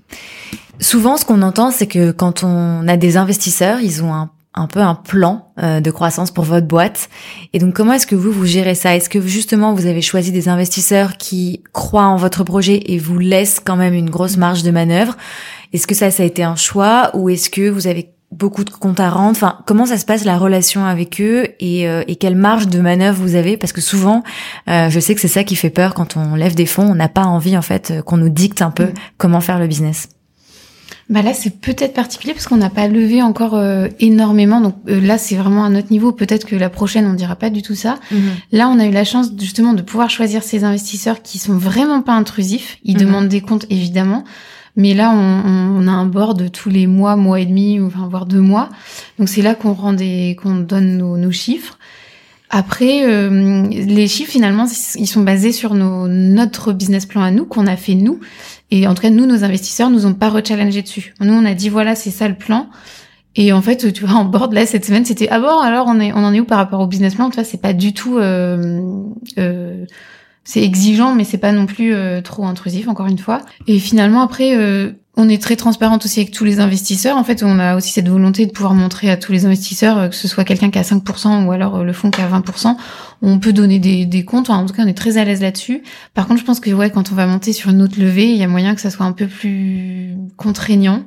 [0.80, 4.68] Souvent, ce qu'on entend, c'est que quand on a des investisseurs, ils ont un, un
[4.68, 7.10] peu un plan euh, de croissance pour votre boîte.
[7.54, 8.96] Et donc, comment est-ce que vous, vous gérez ça?
[8.96, 13.20] Est-ce que justement, vous avez choisi des investisseurs qui croient en votre projet et vous
[13.20, 15.16] laissent quand même une grosse marge de manœuvre?
[15.72, 18.72] Est-ce que ça, ça a été un choix ou est-ce que vous avez beaucoup de
[18.72, 19.32] comptes à rendre?
[19.32, 23.22] Enfin, comment ça se passe la relation avec eux et, et quelle marge de manœuvre
[23.22, 23.56] vous avez?
[23.56, 24.24] Parce que souvent,
[24.68, 26.88] je sais que c'est ça qui fait peur quand on lève des fonds.
[26.90, 28.94] On n'a pas envie en fait qu'on nous dicte un peu mm.
[29.18, 30.10] comment faire le business.
[31.10, 34.62] Bah là, c'est peut-être particulier parce qu'on n'a pas levé encore euh, énormément.
[34.62, 36.12] Donc euh, là, c'est vraiment à notre niveau.
[36.12, 38.00] Peut-être que la prochaine, on dira pas du tout ça.
[38.12, 38.32] Mhm.
[38.52, 42.04] Là, on a eu la chance justement de pouvoir choisir ces investisseurs qui sont vraiment
[42.04, 42.78] pas intrusifs.
[42.84, 43.02] Ils mhm.
[43.02, 44.24] demandent des comptes évidemment,
[44.76, 48.28] mais là, on, on, a un board tous les mois, mois et demi, enfin voire
[48.28, 48.70] deux mois.
[49.18, 51.80] Donc c'est là qu'on rend des, qu'on donne nos, nos chiffres.
[52.52, 57.46] Après, euh, les chiffres finalement, ils sont basés sur nos, notre business plan à nous
[57.46, 58.20] qu'on a fait nous.
[58.72, 61.14] Et en tout cas, nous, nos investisseurs, nous ont pas rechallengé dessus.
[61.20, 62.70] Nous, on a dit voilà, c'est ça le plan.
[63.36, 66.00] Et en fait, tu vois, en board là cette semaine, c'était ah bon alors on
[66.00, 67.30] est on en est où par rapport au business plan?
[67.30, 68.82] Tu vois, c'est pas du tout euh,
[69.38, 69.86] euh,
[70.44, 73.42] c'est exigeant, mais c'est pas non plus euh, trop intrusif encore une fois.
[73.68, 77.18] Et finalement après, euh, on est très transparente aussi avec tous les investisseurs.
[77.18, 80.08] En fait, on a aussi cette volonté de pouvoir montrer à tous les investisseurs, euh,
[80.08, 82.78] que ce soit quelqu'un qui a 5% ou alors euh, le fonds qui a 20%,
[83.22, 84.50] on peut donner des, des comptes.
[84.50, 85.84] en tout cas, on est très à l'aise là-dessus.
[86.14, 88.38] Par contre, je pense que ouais, quand on va monter sur une autre levée, il
[88.38, 91.04] y a moyen que ça soit un peu plus contraignant.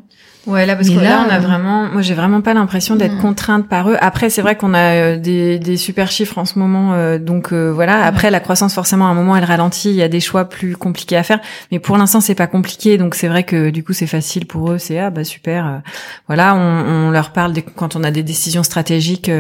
[0.46, 3.16] Ouais, là parce que là, on a euh, vraiment, moi j'ai vraiment pas l'impression d'être
[3.18, 3.96] contrainte par eux.
[4.00, 7.52] Après, c'est vrai qu'on a euh, des, des super chiffres en ce moment, euh, donc
[7.52, 8.04] voilà.
[8.04, 10.76] Après, la croissance forcément à un moment elle ralentit, il y a des choix plus
[10.76, 11.38] compliqués à faire,
[11.70, 14.72] mais pour l'instant c'est pas compliqué, donc c'est vrai que du coup c'est facile pour
[14.72, 14.78] eux.
[14.78, 15.80] C'est ah bah super,
[16.26, 19.30] voilà, on, on, leur parle quand on a des décisions stratégiques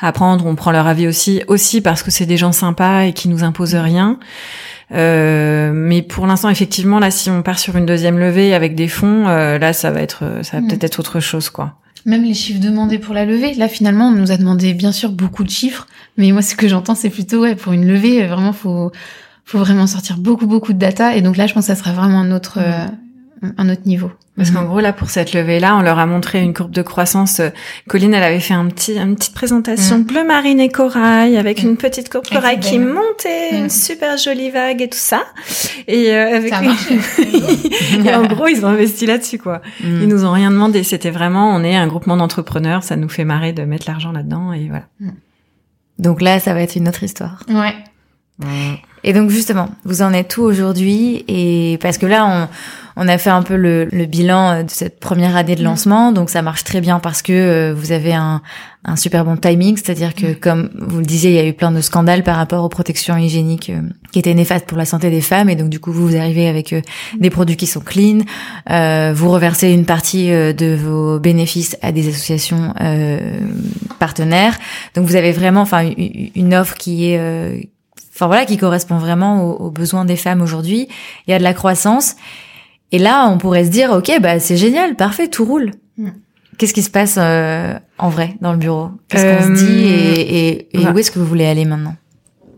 [0.00, 3.12] à prendre, on prend leur avis aussi, aussi parce que c'est des gens sympas et
[3.12, 4.18] qui nous imposent rien.
[4.92, 8.88] Euh, mais pour l'instant, effectivement, là, si on part sur une deuxième levée avec des
[8.88, 10.68] fonds, euh, là, ça va être, ça va mm.
[10.68, 11.74] peut-être être autre chose, quoi.
[12.04, 15.10] Même les chiffres demandés pour la levée, là, finalement, on nous a demandé bien sûr
[15.10, 18.52] beaucoup de chiffres, mais moi, ce que j'entends, c'est plutôt, ouais, pour une levée, vraiment,
[18.52, 18.92] faut,
[19.44, 21.92] faut vraiment sortir beaucoup, beaucoup de data, et donc là, je pense que ça sera
[21.92, 22.62] vraiment un autre, mm.
[22.64, 22.86] euh,
[23.56, 24.10] un autre niveau.
[24.36, 24.68] Parce qu'en mhm.
[24.68, 27.40] gros là pour cette levée là, on leur a montré une courbe de croissance.
[27.88, 30.04] Colline, elle avait fait un petit, une petite présentation mhm.
[30.04, 33.70] bleu marine et corail avec une petite courbe corail qui montait, une mhm.
[33.70, 35.24] super jolie vague et tout ça.
[35.88, 36.52] Et euh, avec
[38.04, 39.62] et en gros ils ont investi là-dessus quoi.
[39.82, 40.82] Ils nous ont rien demandé.
[40.82, 44.52] C'était vraiment, on est un groupement d'entrepreneurs, ça nous fait marrer de mettre l'argent là-dedans
[44.52, 44.84] et voilà.
[45.98, 47.42] Donc là, ça va être une autre histoire.
[47.48, 47.74] Ouais.
[49.02, 51.24] Et donc justement, vous en êtes où aujourd'hui?
[51.26, 52.48] Et parce que là, on
[52.96, 55.64] on a fait un peu le, bilan euh, de cette première année de mm.
[55.64, 58.40] lancement, donc ça marche très bien parce que euh, vous avez un,
[58.84, 60.36] un super bon timing, c'est-à-dire que mm.
[60.36, 63.16] comme vous le disiez, il y a eu plein de scandales par rapport aux protections
[63.16, 63.82] hygiéniques euh,
[64.12, 66.72] qui étaient néfastes pour la santé des femmes, et donc du coup vous, arrivez avec
[66.72, 66.82] mm.
[67.20, 68.20] des produits qui sont clean,
[69.14, 72.72] vous reversez une partie de vos bénéfices à des associations
[73.98, 74.56] partenaires,
[74.94, 75.90] donc vous avez vraiment, enfin,
[76.34, 77.68] une offre qui est
[78.14, 80.88] enfin voilà, qui correspond vraiment aux, aux besoins des femmes aujourd'hui.
[81.26, 82.16] Il y a de la croissance
[82.92, 85.72] et là, on pourrait se dire, ok, bah c'est génial, parfait, tout roule.
[85.98, 86.10] Hmm.
[86.58, 88.90] Qu'est-ce qui se passe euh, en vrai dans le bureau?
[89.08, 91.94] Qu'est-ce qu'on se dit euh, et, et, où est-ce que vous voulez aller maintenant?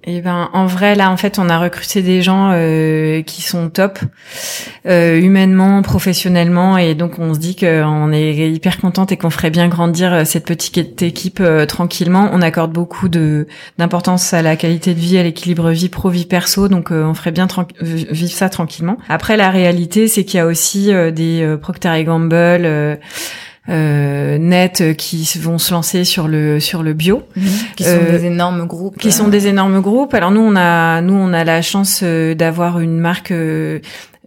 [0.05, 3.69] Eh ben, en vrai, là, en fait, on a recruté des gens euh, qui sont
[3.69, 3.99] top,
[4.87, 9.51] euh, humainement, professionnellement, et donc on se dit qu'on est hyper contente et qu'on ferait
[9.51, 12.31] bien grandir euh, cette petite équipe tranquillement.
[12.33, 13.47] On accorde beaucoup de
[13.79, 17.33] d'importance à la qualité de vie, à l'équilibre vie pro vie perso, donc on ferait
[17.33, 17.49] bien
[17.81, 18.99] vivre ça tranquillement.
[19.09, 22.99] Après, la réalité, c'est qu'il y a aussi des Procter et Gamble
[23.69, 27.45] euh, net euh, qui vont se lancer sur le sur le bio, mhm.
[27.77, 30.15] qui sont des énormes groupes, qui sont des énormes groupes.
[30.15, 33.33] Alors nous on a nous on a la chance d'avoir une marque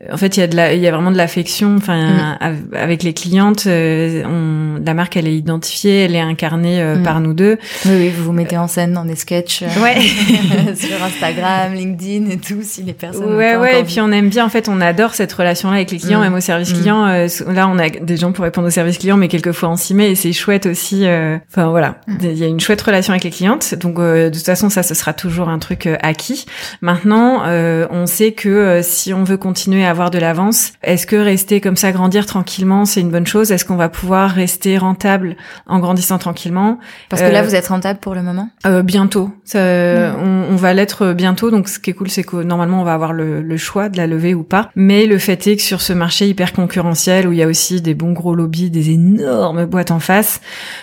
[0.09, 1.75] en fait, il y a de la, il y a vraiment de l'affection.
[1.77, 2.75] Enfin, mm.
[2.75, 7.03] avec les clientes, euh, on, la marque, elle est identifiée, elle est incarnée euh, mm.
[7.03, 7.57] par nous deux.
[7.85, 9.61] Oui, oui, vous vous mettez en scène dans des sketchs.
[9.61, 10.01] Euh, ouais.
[10.75, 13.35] sur Instagram, LinkedIn et tout, si les personnes.
[13.35, 13.81] Ouais, ouais.
[13.81, 14.45] Et puis on aime bien.
[14.45, 16.23] En fait, on adore cette relation-là avec les clients, mm.
[16.23, 17.05] même au service client.
[17.05, 20.11] là, on a des gens pour répondre au service client, mais quelquefois on s'y met
[20.11, 21.05] et c'est chouette aussi.
[21.51, 23.75] Enfin voilà, il y a une chouette relation avec les clientes.
[23.75, 26.45] Donc de toute façon, ça, ce sera toujours un truc acquis.
[26.81, 27.43] Maintenant,
[27.91, 30.73] on sait que si on veut continuer à avoir de l'avance.
[30.81, 33.51] Est-ce que rester comme ça, grandir tranquillement, c'est une bonne chose?
[33.51, 35.35] Est-ce qu'on va pouvoir rester rentable
[35.67, 36.79] en grandissant tranquillement?
[37.09, 38.49] Parce que là, euh, vous êtes rentable pour le moment?
[38.65, 39.29] euh, Bientôt.
[39.43, 40.15] Ça, mm.
[40.49, 41.51] on, va l'être bientôt.
[41.51, 43.97] Donc, ce qui est cool, c'est que normalement, on va avoir le, le, choix de
[43.97, 44.69] la lever ou pas.
[44.75, 47.81] Mais le fait est que sur ce marché hyper concurrentiel, où il y a aussi
[47.81, 50.41] des bons gros lobbies, des énormes boîtes en face,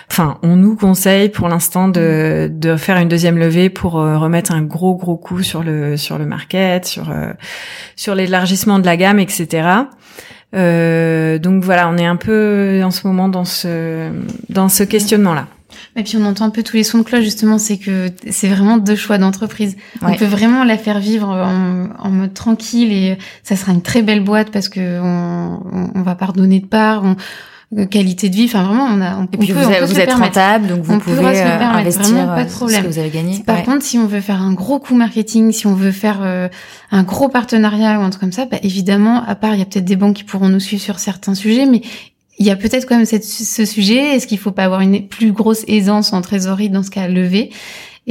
[0.09, 4.51] enfin, on nous conseille pour l'instant de, de faire une deuxième levée pour euh, remettre
[4.51, 7.11] un gros gros coup sur le sur le market, sur
[7.95, 9.67] sur l'élargissement de la gamme, etc.
[10.55, 14.11] Euh, donc voilà, on est un peu en ce moment dans ce
[14.49, 15.47] dans ce questionnement-là.
[15.95, 18.47] Et puis on entend un peu tous les sons de cloche justement, c'est que c'est
[18.47, 19.75] vraiment deux choix d'entreprise.
[20.01, 24.23] On peut vraiment la faire vivre en, mode tranquille et ça sera une très belle
[24.23, 27.03] boîte parce que on, on, va pardonner de part.
[27.77, 28.45] Euh, qualité de vie.
[28.45, 29.17] Enfin, vraiment, on a.
[29.17, 30.37] On, Et puis on peut, vous, on peut vous se êtes permettre.
[30.39, 32.83] rentable, donc vous On pouvez euh, investir vraiment, pas de euh, ce problème.
[32.83, 33.39] que vous avez gagné.
[33.45, 33.63] Par Ouais.
[33.63, 36.47] contre, si on veut faire un gros coup marketing, si on veut faire euh,
[36.91, 39.65] un gros partenariat ou un truc comme ça, bah, évidemment, à part, il y a
[39.65, 41.81] peut-être des banques qui pourront nous suivre sur certains sujets, mais
[42.39, 44.15] il y a peut-être quand même cette, ce sujet.
[44.15, 47.51] Est-ce qu'il faut pas avoir une plus grosse aisance en trésorerie dans ce cas levé?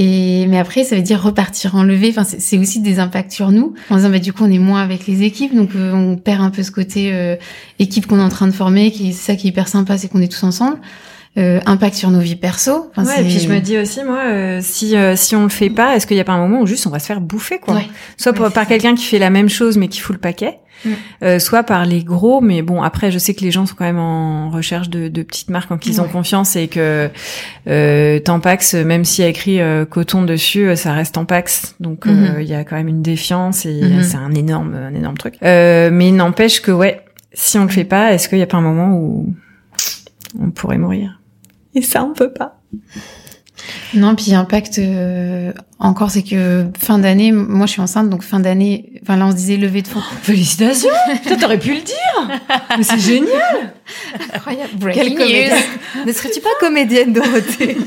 [0.01, 2.11] Et mais après, ça veut dire repartir en levée.
[2.11, 3.75] Enfin, c'est c'est aussi des impacts sur nous.
[3.91, 6.41] En disant, bah, du coup, on est moins avec les équipes, donc euh, on perd
[6.41, 7.35] un peu ce côté euh,
[7.81, 8.93] équipe qu'on est en train de former.
[8.93, 10.79] Qui c'est ça qui est hyper sympa, c'est qu'on est tous ensemble.
[11.39, 12.91] Euh, impact sur nos vies perso.
[12.97, 15.49] Enfin, Ouais, et puis je me dis aussi, moi, euh, si euh, si on le
[15.49, 17.21] fait pas, est-ce qu'il y a pas un moment où juste on va se faire
[17.21, 17.87] bouffer, quoi Ouais.
[18.17, 20.89] Soit Ouais, par, quelqu'un qui fait la même chose mais qui fout le paquet, Mm.
[21.25, 22.41] euh, soit par les gros.
[22.41, 25.23] Mais bon, après, je sais que les gens sont quand même en recherche de, de
[25.23, 27.09] petites marques en qui ils ont confiance et que
[27.69, 31.77] euh, Tampax, même s'il y a écrit euh, coton dessus, euh, ça reste Tampax.
[31.81, 32.37] Donc Mhm.
[32.41, 34.03] il y a quand même une défiance et Mhm.
[34.03, 35.35] c'est un énorme un énorme truc.
[35.45, 37.01] Euh, mais n'empêche que ouais,
[37.33, 39.35] si on le fait pas, est-ce qu'il y a pas un moment où
[40.41, 41.18] on pourrait mourir?
[41.79, 42.59] Et ça, on peut pas.
[43.95, 48.41] Non, puis impact euh, encore, c'est que fin d'année, moi je suis enceinte, donc fin
[48.41, 50.01] d'année, enfin là on se disait levée de fonds.
[50.23, 50.89] Félicitations
[51.23, 52.39] Putain, t'aurais pu le dire
[52.77, 53.73] Mais c'est génial
[54.33, 56.05] Incroyable, breaking news.
[56.07, 57.77] Ne serais-tu pas comédienne, Dorothée?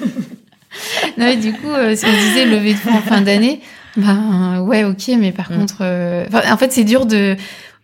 [1.17, 3.59] Non, mais du coup, euh, si on disait levée de fonds en fin d'année,
[3.97, 5.57] ben ouais, ok, mais par Mm.
[5.57, 7.35] contre, euh, enfin, en fait c'est dur de.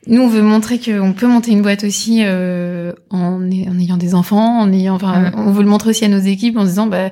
[0.07, 4.15] Nous, on veut montrer qu'on peut monter une boîte aussi euh, en, en ayant des
[4.15, 6.87] enfants, en ayant, enfin, on veut le montrer aussi à nos équipes en se disant,
[6.87, 7.09] bah,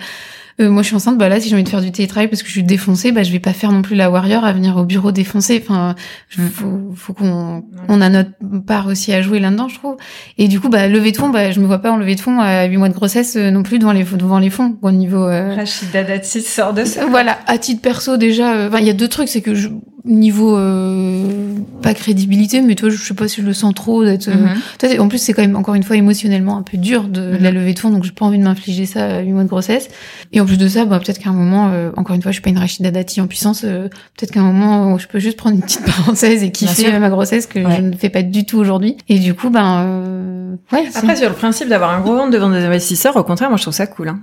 [0.62, 2.41] euh, moi je suis enceinte, bah là si j'ai envie de faire du télétravail parce
[2.41, 4.78] que je suis défoncée, bah je vais pas faire non plus la warrior à venir
[4.78, 5.62] au bureau défoncé.
[5.62, 5.96] Enfin,
[6.30, 8.30] je- faut, faut qu'on on a notre
[8.66, 9.98] part aussi à jouer là-dedans, je trouve.
[10.38, 12.22] Et du coup, bah levée de fonds, bah je me vois pas en levée de
[12.22, 14.91] fonds à 8 mois de grossesse euh, non plus devant les devant les fonds au
[14.91, 15.28] niveau.
[15.28, 17.06] euh, Rachida Dati sort de ça.
[17.06, 19.68] voilà, à titre perso déjà, euh, il y a deux trucs, c'est que je,
[20.06, 24.28] niveau euh, pas crédibilité, mais toi je sais pas si je le sens trop d'être.
[24.28, 24.49] euh, Mhm.
[24.78, 27.43] t'es- en plus c'est quand même encore une fois émotionnellement un peu dur de, de
[27.43, 27.56] la Mhm.
[27.58, 29.88] levée de fonds, donc j'ai pas envie de m'infliger ça à 8 mois de grossesse.
[30.32, 32.36] Et en plus de ça, bah peut-être qu'à un moment, euh, encore une fois, je
[32.36, 33.88] suis pas une Rachida Dati en puissance, euh,
[34.18, 37.10] peut-être qu'à un moment où je peux juste prendre une petite parenthèse et kiffer ma
[37.10, 37.76] grossesse que Ouais.
[37.78, 38.97] je ne fais pas du tout aujourd'hui.
[39.10, 40.86] Et du coup, ben euh, ouais.
[40.91, 43.58] c'est- Après, sur le principe d'avoir un gros ventre devant des investisseurs, au contraire, moi
[43.58, 44.10] je trouve ça cool.
[44.10, 44.20] Hein.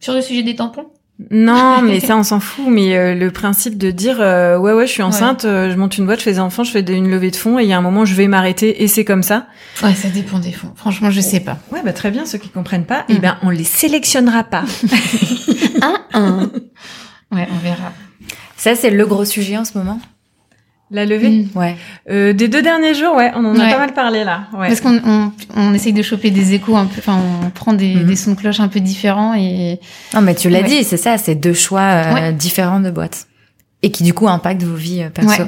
[0.00, 0.86] sur le sujet des tampons?
[1.30, 2.64] Non, mais ça on s'en fout.
[2.68, 5.96] Mais euh, le principe de dire euh, ouais ouais, je suis enceinte, euh, je monte
[5.98, 7.68] une boîte, je fais des enfants, je fais des- une levée de fonds et il
[7.68, 9.46] y a un moment je vais m'arrêter et c'est comme ça.
[9.82, 10.72] Ouais, ça dépend des fonds.
[10.74, 11.58] Franchement, je sais pas.
[11.70, 12.26] Ouais bah très bien.
[12.26, 13.14] Ceux qui comprennent pas, Mm.
[13.16, 14.64] eh ben on les sélectionnera pas.
[15.82, 16.50] Un, un.
[17.30, 17.92] Ouais, on verra.
[18.56, 20.00] Ça, c'est le gros sujet en ce moment?
[20.92, 21.30] La levée.
[21.30, 21.48] Mm.
[21.58, 21.76] Ouais.
[22.10, 24.42] Euh, des deux derniers jours, ouais, on en a pas mal parlé là.
[24.52, 24.68] Ouais.
[24.68, 27.94] Parce qu'on on, on essaye de choper des échos un peu, enfin on prend des,
[27.94, 28.04] Mhm.
[28.06, 29.80] des sons de cloche un peu différents et
[30.14, 30.68] Non, mais tu l'as Ouais.
[30.68, 32.32] dit, c'est ça, c'est deux choix euh, Ouais.
[32.34, 33.26] différents de boîtes.
[33.82, 35.42] Et qui, du coup, impactent vos vies euh, perso.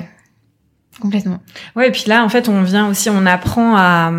[1.01, 1.39] Complètement.
[1.77, 4.13] Ouais, et puis là, en fait, on vient aussi, on apprend à,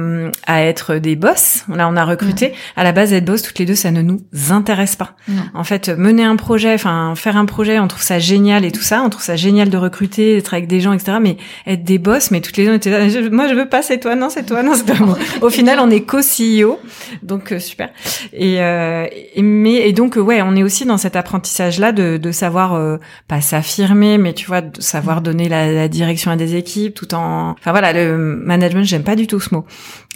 [0.45, 1.63] à être des boss.
[1.73, 2.53] Là, on a recruté.
[2.75, 5.15] À la base, être boss, toutes les deux, ça ne nous intéresse pas.
[5.53, 8.81] En fait, mener un projet, enfin, faire un projet, on trouve ça génial et tout
[8.81, 9.01] ça.
[9.03, 11.17] On trouve ça génial de recruter, d'être avec des gens, etc.
[11.21, 13.69] Mais être des boss, mais toutes les deux, on était là, je- moi, je veux
[13.69, 14.95] pas, c'est toi, non, c'est toi, non, c'est toi.
[15.05, 16.79] Bon, Au final, on est co-CEO.
[17.23, 17.89] Donc, euh, super.
[18.33, 22.31] Et, euh, et- mais, et donc, ouais, on est aussi dans cet apprentissage-là de, de
[22.31, 22.97] savoir, euh,
[23.27, 27.13] pas s'affirmer, mais tu vois, de savoir donner la, la direction à des équipes tout
[27.13, 29.65] en, enfin voilà, le management, j'aime pas du tout ce mot.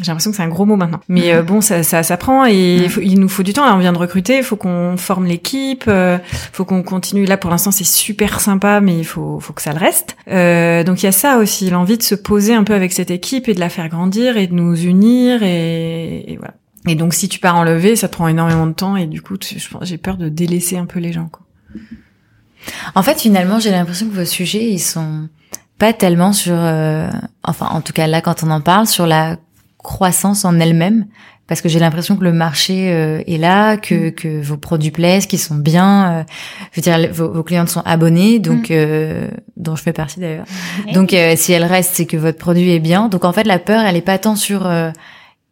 [0.01, 0.99] J'ai l'impression que c'est un gros mot maintenant.
[1.07, 3.65] Mais euh, bon, ça, ça s'apprend et il, faut- il nous faut du temps.
[3.65, 6.17] Là, on vient de recruter, il faut qu'on forme l'équipe, euh,
[6.53, 7.25] faut qu'on continue.
[7.25, 10.15] Là, pour l'instant, c'est super sympa, mais il faut, faut que ça le reste.
[10.29, 13.11] Euh, donc il y a ça aussi, l'envie de se poser un peu avec cette
[13.11, 16.53] équipe et de la faire grandir et de nous unir et, et voilà.
[16.87, 19.21] Et donc si tu pars en levée, ça te prend énormément de temps et du
[19.21, 21.27] coup, tu- j'ai peur de délaisser un peu les gens.
[21.29, 21.41] Quoi.
[22.95, 25.27] En fait, finalement, j'ai l'impression que vos sujets, ils sont
[25.79, 27.09] pas tellement sur, euh,
[27.43, 29.37] enfin, en tout cas là, quand on en parle, sur la
[29.79, 31.05] croissance en elle-même,
[31.47, 35.25] parce que j'ai l'impression que le marché euh, est là, que, que vos produits plaisent,
[35.25, 36.11] qu'ils sont bien.
[36.19, 36.23] euh,
[36.73, 39.27] je veux dire, vos, vos clientes sont abonnées, donc euh,
[39.57, 40.45] dont je fais partie d'ailleurs.
[40.93, 43.07] Donc, euh, si elles restent, c'est que votre produit est bien.
[43.09, 44.91] Donc, en fait, la peur, elle est pas tant sur euh,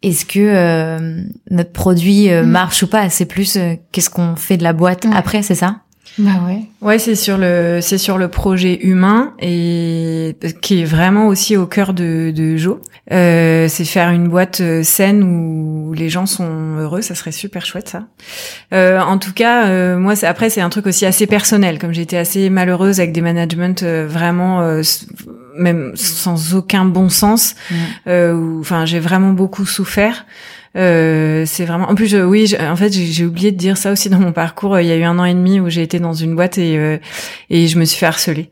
[0.04, 2.48] est-ce que euh, notre produit euh, Mm.
[2.48, 3.10] marche ou pas.
[3.10, 5.12] C'est plus euh, qu'est-ce qu'on fait de la boîte Ouais.
[5.16, 5.78] après, c'est ça?
[6.18, 6.62] Bah ouais.
[6.82, 11.66] Ouais, c'est sur le c'est sur le projet humain et qui est vraiment aussi au
[11.68, 12.80] cœur de de Jo.
[13.12, 17.66] Euh, c'est faire une boîte euh, saine où les gens sont heureux, ça serait super
[17.66, 18.04] chouette ça.
[18.74, 21.94] Euh, en tout cas, euh, moi c'est après c'est un truc aussi assez personnel comme
[21.94, 24.82] j'ai été assez malheureuse avec des managements euh, vraiment euh,
[25.58, 27.56] même sans aucun bon sens.
[28.08, 30.26] Euh, Enfin, j'ai vraiment beaucoup souffert.
[30.78, 31.90] Euh, c'est vraiment.
[31.90, 34.80] En plus, je, oui, en fait, j'ai oublié de dire ça aussi dans mon parcours.
[34.80, 36.78] Il y a eu un an et demi où j'ai été dans une boîte et
[36.78, 36.98] euh,
[37.50, 38.52] et je me suis fait harceler.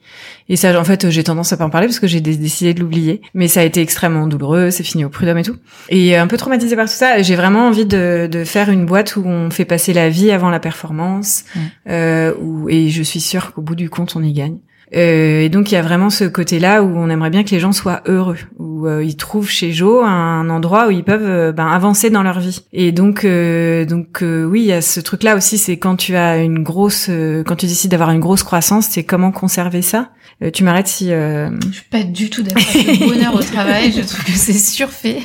[0.50, 2.80] Et ça, en fait, j'ai tendance à pas en parler parce que j'ai décidé de
[2.80, 3.22] l'oublier.
[3.34, 4.72] Mais ça a été extrêmement douloureux.
[4.72, 5.58] C'est fini au prud'homme et tout.
[5.90, 7.22] Et un peu traumatisée par tout ça.
[7.22, 10.50] J'ai vraiment envie de, de faire une boîte où on fait passer la vie avant
[10.50, 11.46] la performance.
[11.90, 14.58] Euh, où, et je suis sûre qu'au bout du compte, on y gagne.
[14.96, 17.60] Euh, et donc il y a vraiment ce côté-là où on aimerait bien que les
[17.60, 21.52] gens soient heureux, où euh, ils trouvent chez Jo un endroit où ils peuvent euh,
[21.52, 22.66] ben, avancer dans leur vie.
[22.72, 26.64] Et donc donc oui, il y a ce truc-là aussi, c'est quand tu as une
[26.64, 27.10] grosse,
[27.46, 30.10] quand tu décides d'avoir une grosse croissance, c'est comment conserver ça.
[30.44, 31.14] Euh, tu m'arrêtes si.
[31.14, 31.50] Euh...
[31.70, 33.94] Je suis pas du tout d'accord avec le bonheur au travail.
[33.94, 35.20] Je trouve que c'est surfait.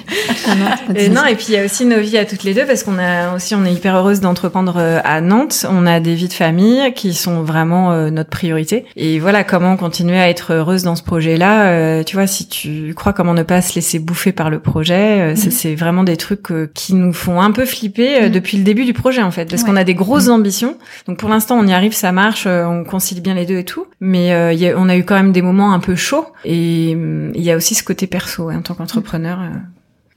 [0.47, 2.55] Ah non, et non, et puis il y a aussi nos vies à toutes les
[2.55, 5.67] deux parce qu'on a aussi, on est hyper heureuse d'entreprendre euh, à Nantes.
[5.69, 8.85] On a des vies de famille qui sont vraiment euh, notre priorité.
[8.95, 12.05] Et voilà, comment continuer à être heureuse dans ce projet-là.
[12.05, 15.37] tu vois, si tu crois comment ne pas se laisser bouffer par le projet, mhm.
[15.37, 18.31] c'est vraiment des trucs qui nous font un peu flipper mhm.
[18.31, 20.35] depuis le début du projet en fait, parce qu'on a des grosses mhm.
[20.35, 20.77] ambitions.
[21.09, 23.87] Donc pour l'instant, on y arrive, ça marche, on concilie bien les deux et tout.
[24.01, 26.27] Mais y a, on a eu quand même des moments un peu chauds.
[26.45, 29.41] Et hum, il y a aussi ce côté perso en tant qu'entrepreneur.
[29.41, 29.49] Euh.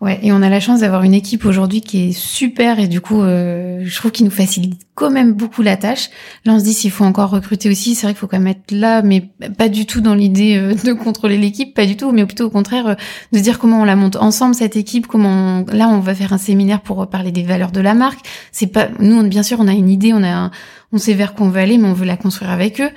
[0.02, 3.00] Ouais, et on a la chance d'avoir une équipe aujourd'hui qui est super et du
[3.00, 6.10] coup, euh, je trouve qu'il nous facilite quand même beaucoup la tâche.
[6.44, 8.48] Là, on se dit s'il faut encore recruter aussi, c'est vrai qu'il faut quand même
[8.48, 12.12] être là, mais pas du tout dans l'idée euh, de contrôler l'équipe, pas du tout,
[12.12, 12.98] mais plutôt au contraire
[13.32, 16.38] de dire comment on la monte ensemble cette équipe, comment là on va faire un
[16.38, 18.26] séminaire pour parler des valeurs de la marque.
[18.52, 20.52] C'est pas nous, bien sûr, on a une idée, on a,
[20.92, 22.90] on sait vers quoi on veut aller, mais on veut la construire avec eux.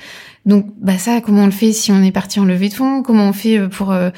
[0.46, 3.02] Donc bah ça, comment on le fait si on est parti en levée de fonds?
[3.02, 4.10] Comment on fait euh, pour euh,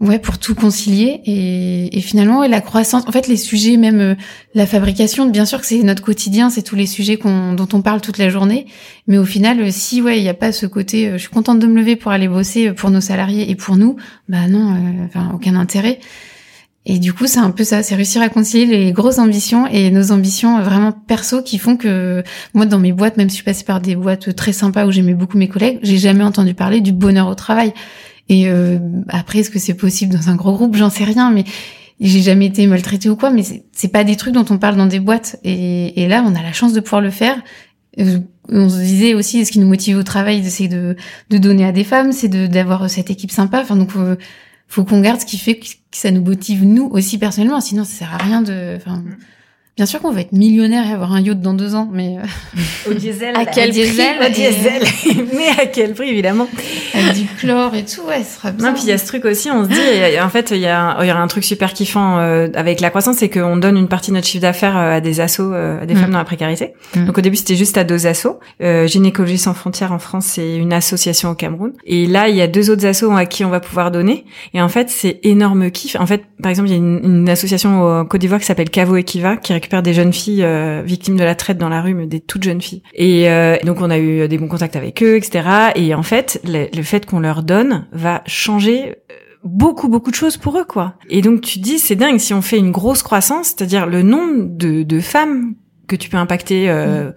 [0.00, 1.20] ouais pour tout concilier?
[1.26, 3.06] Et, et finalement la croissance.
[3.06, 4.14] En fait, les sujets, même euh,
[4.54, 8.00] la fabrication, bien sûr que c'est notre quotidien, c'est tous les sujets dont on parle
[8.00, 8.66] toute la journée.
[9.06, 11.66] Mais au final, si ouais, il n'y a pas ce côté, je suis contente de
[11.66, 13.96] me lever pour aller bosser pour nos salariés et pour nous,
[14.28, 14.74] bah non,
[15.04, 16.00] enfin aucun intérêt.
[16.86, 19.90] Et du coup, c'est un peu ça, c'est réussir à concilier les grosses ambitions et
[19.90, 22.22] nos ambitions vraiment perso qui font que
[22.52, 24.92] moi, dans mes boîtes, même si je suis passée par des boîtes très sympas où
[24.92, 27.72] j'aimais beaucoup mes collègues, j'ai jamais entendu parler du bonheur au travail.
[28.28, 28.78] Et euh,
[29.08, 30.76] après, est-ce que c'est possible dans un gros groupe?
[30.76, 31.44] J'en sais rien, mais
[32.00, 33.30] j'ai jamais été maltraitée ou quoi.
[33.30, 35.36] Mais c'est pas des trucs dont on parle dans des boîtes.
[35.42, 37.42] Et, là, on a la chance de pouvoir le faire.
[37.98, 38.18] Euh,
[38.48, 40.96] on se disait aussi, ce qui nous motive au travail, c'est de,
[41.30, 43.60] de donner à des femmes, c'est d'avoir cette équipe sympa.
[43.60, 44.16] Enfin, donc euh,
[44.74, 47.60] faut qu'on garde ce qui fait que ça nous motive nous aussi personnellement.
[47.60, 48.74] Sinon, ça sert à rien de.
[48.76, 49.04] Enfin,
[49.76, 52.90] Bien sûr qu'on va être millionnaire et avoir un yacht dans deux ans, mais euh,
[52.90, 53.34] au diesel.
[53.36, 54.82] à quel prix Au diesel.
[55.36, 56.46] mais à quel prix évidemment
[56.94, 58.68] Avec du chlore et tout, ouais, ce sera bien.
[58.68, 60.68] Non, puis il y a ce truc aussi, on se dit, en fait, il y
[60.68, 63.76] a, il y a un truc super kiffant euh, avec la croissance, c'est qu'on donne
[63.76, 65.96] une partie de notre chiffre d'affaires euh, à des assos, à des mm.
[65.96, 66.74] femmes dans la précarité.
[66.94, 67.06] Mm.
[67.06, 68.38] Donc au début, c'était juste à deux assos.
[68.60, 71.72] Gynécologie sans frontières en France, c'est une association au Cameroun.
[71.84, 74.24] Et là, il y a deux autres assos à qui on va pouvoir donner.
[74.52, 75.96] Et en fait, c'est énorme kiff.
[75.98, 78.70] En fait, par exemple, il y a une, une association au Côte d'Ivoire qui s'appelle
[78.70, 81.94] Cavo Equiva, qui récupère des jeunes filles euh, victimes de la traite dans la rue,
[81.94, 82.82] mais des toutes jeunes filles.
[82.92, 85.48] Et euh, donc on a eu des bons contacts avec eux, etc.
[85.74, 90.36] Et en fait, le, fait qu'on leur donne va changer euh, beaucoup beaucoup de choses
[90.36, 90.94] pour eux quoi.
[91.08, 94.44] Et donc tu dis c'est dingue si on fait une grosse croissance, c'est-à-dire le nombre
[94.50, 95.54] de, de femmes
[95.86, 97.12] que tu peux impacter euh,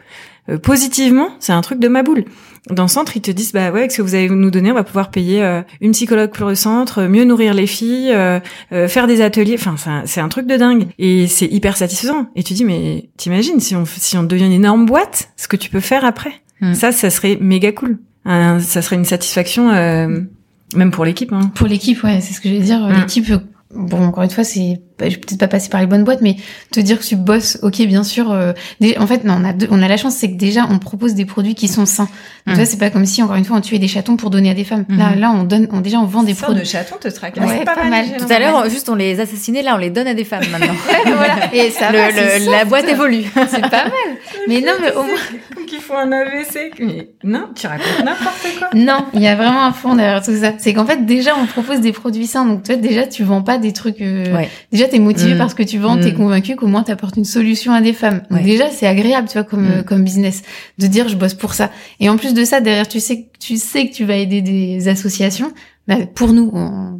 [0.57, 2.23] positivement, c'est un truc de ma boule
[2.69, 4.71] dans le centre, ils te disent bah ouais, avec ce que vous allez nous donner,
[4.71, 8.39] on va pouvoir payer euh, une psychologue pour le centre, mieux nourrir les filles, euh,
[8.71, 9.57] euh, faire des ateliers.
[9.59, 12.27] Enfin, c'est un, truc de dingue et c'est hyper satisfaisant.
[12.35, 15.55] Et tu dis mais t'imagines si on si on devient une énorme boîte, ce que
[15.55, 16.33] tu peux faire après.
[16.61, 16.73] Hmm.
[16.73, 17.99] Ça, ça serait méga cool.
[18.25, 19.71] ça serait une satisfaction.
[19.71, 21.31] même pour l'équipe.
[21.31, 21.51] Hein.
[21.55, 22.79] Pour l'équipe, ouais, c'est ce que je vais dire.
[22.79, 22.99] Hmm.
[22.99, 23.31] L'équipe,
[23.73, 26.37] bon, encore une fois, c'est je vais peut-être pas passer par les bonnes boîtes, mais
[26.71, 28.31] te dire que tu bosses, ok, bien sûr.
[28.31, 28.53] Euh,
[28.97, 31.25] en fait, non, on a, on a la chance, c'est que déjà, on propose des
[31.25, 32.09] produits qui sont sains.
[32.45, 32.65] Donc, mmh.
[32.65, 34.63] c'est pas comme si, encore une fois, on tuait des chatons pour donner à des
[34.63, 34.85] femmes.
[34.89, 35.19] Là, mmh.
[35.19, 36.61] là, on donne, on, déjà, on vend des produits.
[36.61, 37.35] de chatons te traque.
[37.37, 38.05] Ouais, pas, mal.
[38.17, 40.75] Tout à l'heure, juste, on les assassinait, là, on les donne à des femmes maintenant.
[41.05, 41.53] voilà.
[41.53, 43.25] Et ça, le, la boîte évolue.
[43.49, 43.91] c'est pas mal.
[44.47, 45.65] Mais non, mais au moins.
[45.67, 46.71] Qu'il faut un AVC.
[46.79, 48.69] Mais non, tu racontes n'importe quoi.
[48.73, 50.53] Non, il y a vraiment un fond derrière tout ça.
[50.57, 52.45] C'est qu'en fait, déjà, on propose des produits sains.
[52.45, 54.33] Donc, toi, déjà, tu vends pas des trucs, euh...
[54.33, 54.49] ouais.
[54.71, 55.37] déjà, t'es motivé mmh.
[55.37, 56.15] parce que tu vends, t'es mm.
[56.15, 58.21] convaincu qu'au moins t'apportes une solution à des femmes.
[58.31, 59.83] Donc déjà, c'est agréable, tu vois, comme mm.
[59.83, 60.43] comme business,
[60.77, 61.71] de dire je bosse pour ça.
[61.99, 64.87] Et en plus de ça, derrière, tu sais, tu sais que tu vas aider des
[64.87, 65.51] associations.
[65.87, 66.51] Bah, pour nous,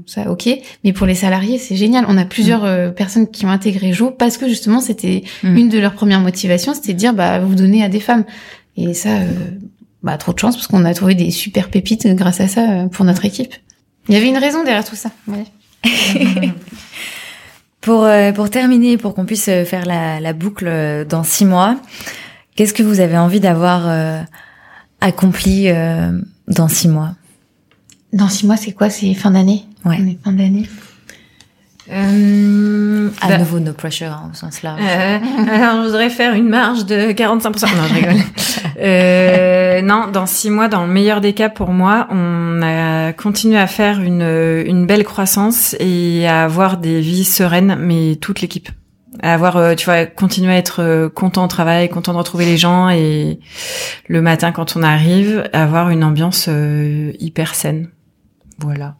[0.06, 0.48] ça, ok,
[0.86, 2.06] mais pour les salariés, c'est génial.
[2.08, 2.68] On a plusieurs mm.
[2.68, 6.74] euh, personnes qui ont intégré Jo parce que justement, c'était une de leurs premières motivations,
[6.74, 8.24] c'était de dire, bah, vous donnez à des femmes.
[8.78, 9.26] Et ça, euh,
[10.04, 12.88] bah, trop de chance parce qu'on a trouvé des super pépites grâce à ça euh,
[12.88, 13.54] pour notre équipe.
[14.08, 15.12] Il y avait une raison derrière tout ça.
[15.28, 15.44] Ouais.
[17.88, 21.46] Pour, euh, pour terminer, pour qu'on puisse euh, faire la, la, boucle euh, dans six
[21.46, 21.80] mois,
[22.58, 23.88] qu'est-ce que vous avez envie d'avoir
[25.00, 25.70] accompli
[26.50, 27.16] dans six mois?
[28.12, 28.90] Dans six mois, c'est quoi?
[28.90, 29.64] C'est fin d'année?
[29.86, 30.00] Ouais.
[30.02, 30.68] On est fin d'année.
[31.92, 34.82] Euh, À bah, nouveau, no pressure, hein, au sens large.
[34.82, 35.18] euh,
[35.52, 37.44] alors, je voudrais faire une marge de 45%.
[37.76, 38.14] Non, je rigole.
[38.80, 43.58] Euh, non, dans six mois, dans le meilleur des cas pour moi, on a continué
[43.58, 48.70] à faire une, une belle croissance et à avoir des vies sereines, mais toute l'équipe.
[49.24, 52.46] À avoir, euh, tu vois, continuer à être euh, content au travail, content de retrouver
[52.46, 53.40] les gens et
[54.08, 57.90] le matin quand on arrive, avoir une ambiance euh, hyper saine.
[58.60, 58.95] Voilà.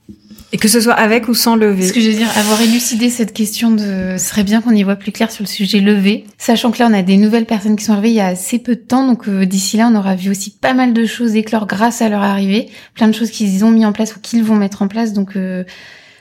[0.53, 1.88] Et que ce soit avec ou sans lever.
[1.88, 4.84] Ce que je veux dire, avoir élucidé cette question de, ce serait bien qu'on y
[4.84, 6.26] voit plus clair sur le sujet levé.
[6.38, 8.60] Sachant que là, on a des nouvelles personnes qui sont arrivées il y a assez
[8.60, 11.36] peu de temps, donc euh, d'ici là, on aura vu aussi pas mal de choses
[11.36, 14.43] éclore grâce à leur arrivée, plein de choses qu'ils ont mis en place ou qu'ils
[14.43, 15.12] vont mettre en place.
[15.12, 15.64] Donc euh,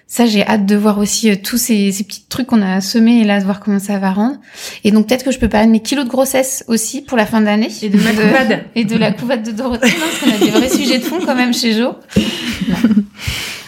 [0.09, 3.23] ça, j'ai hâte de voir aussi euh, tous ces, ces petits trucs qu'on a semés
[3.23, 4.37] et là, de voir comment ça va rendre.
[4.85, 7.27] Et donc peut-être que je peux parler de mes kilos de grossesse aussi pour la
[7.27, 7.71] fin d'année.
[7.83, 8.65] Et de ma couvade.
[8.77, 11.19] Et de la couvade de Dorothée, non, parce qu'on a des vrais sujets de fond
[11.25, 11.97] quand même chez Jo.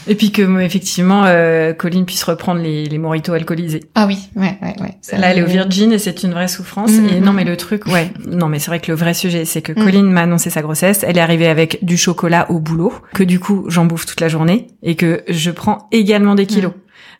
[0.08, 3.84] Et puis que euh, effectivement, euh, Colline puisse reprendre les, les mojitos alcoolisés.
[3.94, 4.96] Ah oui, ouais, ouais, ouais.
[5.02, 6.90] Ça, Là, elle est au Virgin et c'est une vraie souffrance.
[6.92, 7.08] Mhm.
[7.08, 9.62] Et non, mais le truc, ouais, non, mais c'est vrai que le vrai sujet, c'est
[9.62, 9.84] que Mhm.
[9.84, 11.04] Colline m'a annoncé sa grossesse.
[11.06, 14.28] Elle est arrivée avec du chocolat au boulot, que du coup, j'en bouffe toute la
[14.28, 16.72] journée et que je prends également des kilos.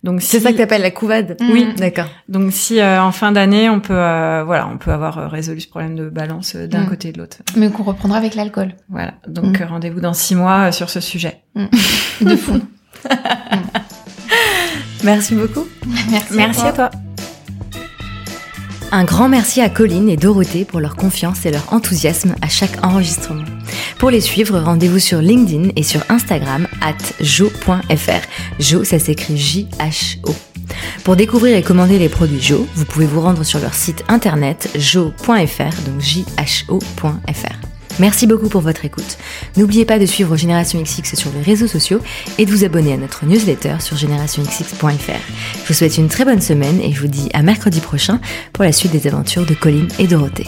[0.05, 1.51] Donc C'est si- ça que t'appelles la couvade Mm.
[1.53, 2.07] Oui, d'accord.
[2.29, 5.61] Donc si euh, en fin d'année, on peut, euh, voilà, on peut avoir euh, résolu
[5.61, 7.39] ce problème de balance euh, d'un côté et de l'autre.
[7.57, 8.75] Mais qu'on reprendra avec l'alcool.
[8.89, 9.15] Voilà.
[9.27, 11.43] Donc rendez-vous dans six mois sur ce sujet.
[12.21, 12.61] De fond.
[15.05, 15.67] Merci beaucoup.
[16.11, 16.35] Merci.
[16.35, 16.91] Merci à toi.
[18.91, 22.83] Un grand merci à Colline et Dorothée pour leur confiance et leur enthousiasme à chaque
[22.85, 23.45] enregistrement.
[23.99, 28.23] Pour les suivre, rendez-vous sur LinkedIn et sur Instagram at jo.fr.
[28.59, 30.35] Jo, ça s'écrit J-H-O.
[31.05, 34.71] Pour découvrir et commander les produits Jo, vous pouvez vous rendre sur leur site internet
[34.75, 37.68] jo.fr, donc J-H-O.fr.
[37.99, 39.19] Merci beaucoup pour votre écoute.
[39.57, 42.01] N'oubliez pas de suivre Génération XX sur les réseaux sociaux
[42.39, 44.87] et de vous abonner à notre newsletter sur générationxx.fr.
[45.63, 48.21] Je vous souhaite une très bonne semaine et je vous dis à mercredi prochain
[48.53, 50.47] pour la suite des aventures de Colline et Dorothée.